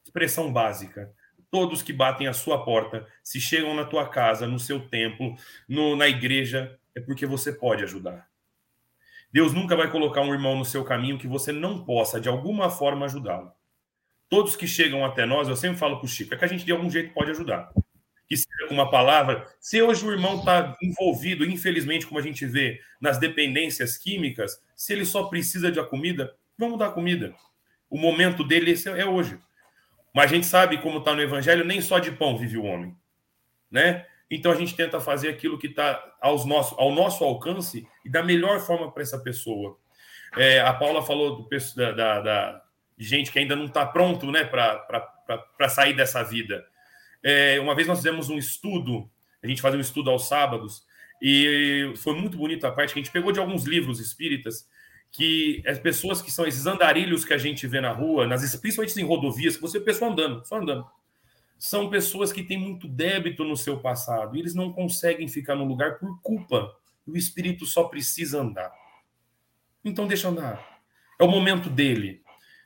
[0.05, 1.12] Expressão básica
[1.53, 5.36] todos que batem a sua porta, se chegam na tua casa, no seu templo,
[5.68, 8.26] no, na igreja, é porque você pode ajudar.
[9.33, 12.68] Deus nunca vai colocar um irmão no seu caminho que você não possa, de alguma
[12.68, 13.51] forma, ajudá-lo.
[14.28, 16.64] Todos que chegam até nós, eu sempre falo para o Chico, é que a gente
[16.64, 17.72] de algum jeito pode ajudar.
[18.28, 19.47] Que seja com uma palavra.
[19.59, 24.93] Se hoje o irmão está envolvido, infelizmente, como a gente vê, nas dependências químicas, se
[24.93, 27.35] ele só precisa de a comida, vamos dar comida.
[27.91, 29.39] O momento dele é hoje.
[30.14, 32.95] Mas a gente sabe como está no Evangelho, nem só de pão vive o homem,
[33.70, 34.07] né?
[34.35, 38.91] Então a gente tenta fazer aquilo que está ao nosso, alcance e da melhor forma
[38.91, 39.76] para essa pessoa.
[40.35, 42.62] É, a Paula falou do, da, da, da,
[42.97, 46.64] gente que ainda não está pronto né, para sair dessa vida.
[47.22, 49.07] É, uma vez nós fizemos um estudo,
[49.43, 50.83] a gente fazia um estudo aos sábados,
[51.20, 54.66] E foi muito bonita a parte que a gente pegou de alguns livros espíritas
[55.11, 58.99] que as pessoas que são esses andarilhos que a gente vê na rua, nas, principalmente
[58.99, 60.87] em rodovias, que você vê pessoa andando, só andando,
[61.62, 65.62] são pessoas que têm muito débito no seu passado e eles não conseguem ficar no
[65.62, 66.76] lugar por culpa.
[67.06, 68.72] O espírito só precisa andar.
[69.84, 70.82] Então deixa andar.
[71.20, 72.20] É o momento dele.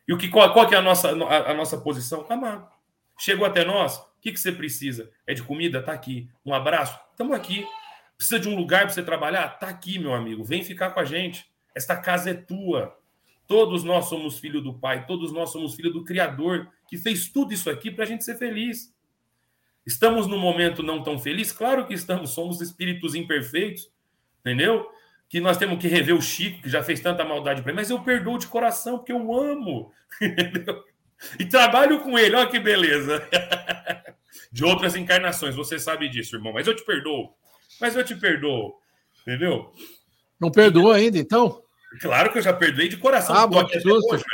[0.08, 2.24] E o que qual, qual que é a nossa, a, a nossa posição?
[2.30, 2.72] Amar.
[3.18, 5.12] Chegou até nós, o que, que você precisa?
[5.26, 5.82] É de comida?
[5.82, 6.30] Tá aqui.
[6.42, 6.98] Um abraço?
[7.10, 7.66] Estamos aqui.
[8.16, 9.58] Precisa de um lugar para você trabalhar?
[9.58, 10.42] Tá aqui, meu amigo.
[10.42, 11.44] Vem ficar com a gente.
[11.74, 12.98] Esta casa é tua.
[13.46, 17.52] Todos nós somos filho do Pai, todos nós somos filho do Criador, que fez tudo
[17.54, 18.94] isso aqui para a gente ser feliz.
[19.86, 21.52] Estamos num momento não tão feliz?
[21.52, 23.88] Claro que estamos, somos espíritos imperfeitos,
[24.40, 24.90] entendeu?
[25.28, 27.90] Que nós temos que rever o Chico, que já fez tanta maldade para mim, mas
[27.90, 30.82] eu perdoo de coração, porque eu amo, entendeu?
[31.38, 33.26] E trabalho com ele, olha que beleza.
[34.52, 37.34] De outras encarnações, você sabe disso, irmão, mas eu te perdoo.
[37.80, 38.74] Mas eu te perdoo,
[39.22, 39.72] entendeu?
[40.40, 41.62] Não perdoou ainda, então?
[42.00, 43.34] Claro que eu já perdoei de coração.
[43.34, 44.24] Ah, bom, aqui até hoje,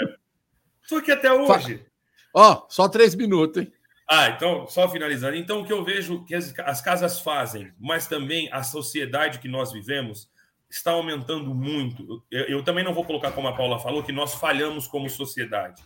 [0.82, 1.86] Estou aqui até hoje.
[2.34, 3.72] Ó, só três minutos, hein?
[4.08, 5.36] Ah, então, só finalizando.
[5.36, 9.48] Então, o que eu vejo que as, as casas fazem, mas também a sociedade que
[9.48, 10.28] nós vivemos,
[10.68, 12.22] está aumentando muito.
[12.30, 15.82] Eu, eu, também não vou colocar, como a Paula falou, que nós falhamos como sociedade.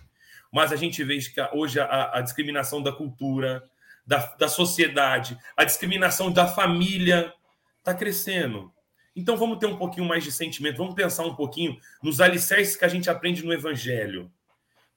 [0.53, 3.63] Mas a gente vê que hoje a, a discriminação da cultura,
[4.07, 7.33] da, da sociedade, a discriminação da família
[7.79, 8.73] está crescendo.
[9.17, 12.85] Então vamos ter um pouquinho mais de sentimento, vamos pensar um pouquinho nos alicerces que
[12.85, 14.31] a gente aprende no Evangelho.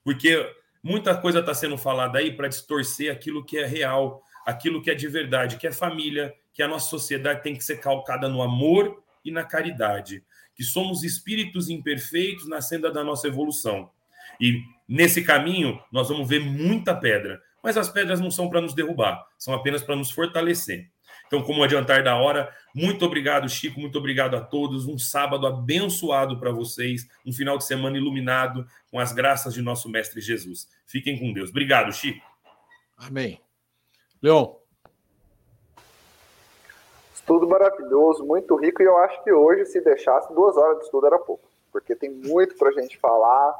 [0.04, 0.46] Porque
[0.82, 4.94] muita coisa está sendo falada aí para distorcer aquilo que é real, aquilo que é
[4.94, 9.02] de verdade, que é família, que a nossa sociedade tem que ser calcada no amor
[9.24, 10.22] e na caridade.
[10.54, 13.90] Que somos espíritos imperfeitos nascendo da nossa evolução.
[14.38, 18.74] E nesse caminho nós vamos ver muita pedra, mas as pedras não são para nos
[18.74, 20.90] derrubar, são apenas para nos fortalecer.
[21.30, 24.88] Então, como adiantar da hora, muito obrigado, Chico, muito obrigado a todos.
[24.88, 29.88] Um sábado abençoado para vocês, um final de semana iluminado com as graças de nosso
[29.88, 30.68] Mestre Jesus.
[30.84, 31.50] Fiquem com Deus.
[31.50, 32.26] Obrigado, Chico.
[32.98, 33.40] Amém.
[34.20, 34.56] Leon.
[37.14, 41.06] Estudo maravilhoso, muito rico, e eu acho que hoje, se deixasse, duas horas de estudo
[41.06, 43.54] era pouco, porque tem muito para a gente falar.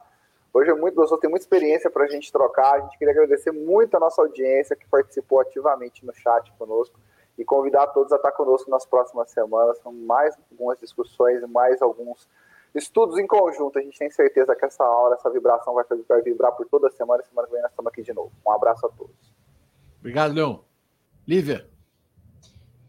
[0.52, 2.74] Hoje é muito gostoso, tem muita experiência para a gente trocar.
[2.74, 6.98] A gente queria agradecer muito a nossa audiência que participou ativamente no chat conosco
[7.40, 9.78] e convidar todos a estar conosco nas próximas semanas.
[9.78, 12.28] São mais algumas discussões, mais alguns
[12.74, 13.78] estudos em conjunto.
[13.78, 16.90] A gente tem certeza que essa hora, essa vibração vai, vai vibrar por toda a
[16.90, 17.22] semana.
[17.22, 18.30] Semana que vem nós estamos aqui de novo.
[18.46, 19.34] Um abraço a todos.
[20.00, 20.58] Obrigado, Leon.
[21.26, 21.66] Lívia.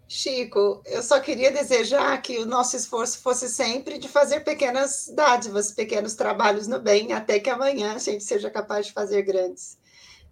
[0.05, 5.71] Chico, eu só queria desejar que o nosso esforço fosse sempre de fazer pequenas dádivas,
[5.71, 9.79] pequenos trabalhos no bem, até que amanhã a gente seja capaz de fazer grandes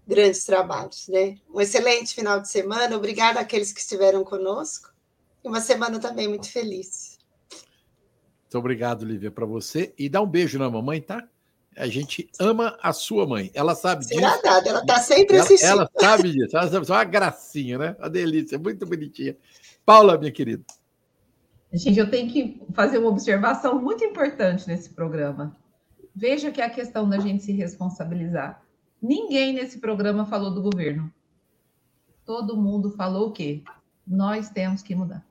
[0.09, 1.35] grandes trabalhos, né?
[1.53, 4.91] Um excelente final de semana, obrigada àqueles que estiveram conosco
[5.45, 7.19] e uma semana também muito feliz.
[8.41, 11.23] Muito obrigado, Lívia, para você e dá um beijo na mamãe, tá?
[11.77, 13.51] A gente ama a sua mãe.
[13.53, 14.43] Ela sabe Será disso.
[14.43, 15.69] Dada, ela está sempre ela, assistindo.
[15.69, 16.57] Ela sabe disso.
[16.57, 17.95] Ela sabe, é uma gracinha, né?
[17.99, 19.37] Uma delícia, muito bonitinha.
[19.85, 20.63] Paula, minha querida.
[21.71, 25.55] Gente, eu tenho que fazer uma observação muito importante nesse programa.
[26.15, 28.61] Veja que é a questão da gente se responsabilizar.
[29.01, 31.11] Ninguém nesse programa falou do governo.
[32.25, 33.63] Todo mundo falou o quê?
[34.05, 35.25] Nós temos que mudar.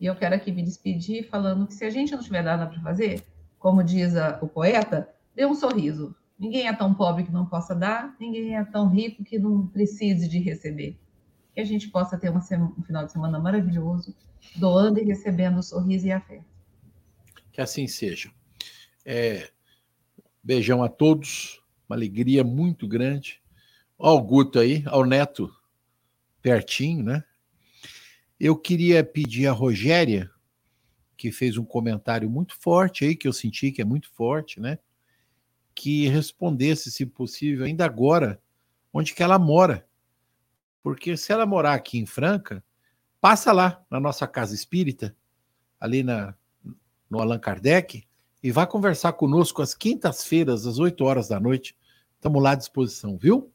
[0.00, 2.80] E eu quero aqui me despedir falando que se a gente não tiver nada para
[2.80, 3.24] fazer,
[3.58, 6.14] como diz a, o poeta, dê um sorriso.
[6.38, 10.28] Ninguém é tão pobre que não possa dar, ninguém é tão rico que não precise
[10.28, 10.98] de receber.
[11.54, 14.14] Que a gente possa ter um final de semana maravilhoso,
[14.56, 16.44] doando e recebendo sorriso e afeto.
[17.52, 18.30] Que assim seja.
[19.04, 19.50] É,
[20.44, 23.40] beijão a todos uma alegria muito grande.
[23.98, 25.50] Olha o Guto aí, ao Neto
[26.42, 27.24] pertinho, né?
[28.38, 30.30] Eu queria pedir a Rogéria,
[31.16, 34.78] que fez um comentário muito forte aí, que eu senti que é muito forte, né?
[35.74, 38.40] Que respondesse, se possível, ainda agora,
[38.92, 39.88] onde que ela mora.
[40.82, 42.62] Porque se ela morar aqui em Franca,
[43.20, 45.16] passa lá na nossa casa espírita,
[45.80, 46.34] ali na,
[47.10, 48.06] no Allan Kardec,
[48.46, 51.76] e vá conversar conosco às quintas-feiras, às 8 horas da noite.
[52.14, 53.50] Estamos lá à disposição, viu?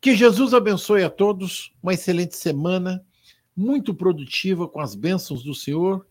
[0.00, 3.06] Que Jesus abençoe a todos, uma excelente semana,
[3.56, 6.04] muito produtiva com as bênçãos do Senhor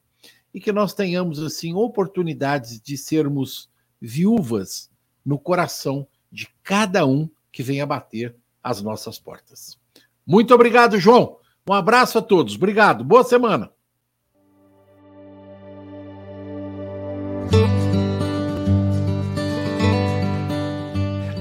[0.53, 4.89] e que nós tenhamos, assim, oportunidades de sermos viúvas
[5.25, 9.77] no coração de cada um que venha bater as nossas portas.
[10.25, 11.39] Muito obrigado, João.
[11.69, 12.55] Um abraço a todos.
[12.55, 13.03] Obrigado.
[13.03, 13.69] Boa semana.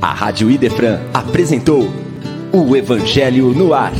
[0.06, 1.90] A Rádio Idefran apresentou
[2.52, 3.92] o Evangelho no Ar.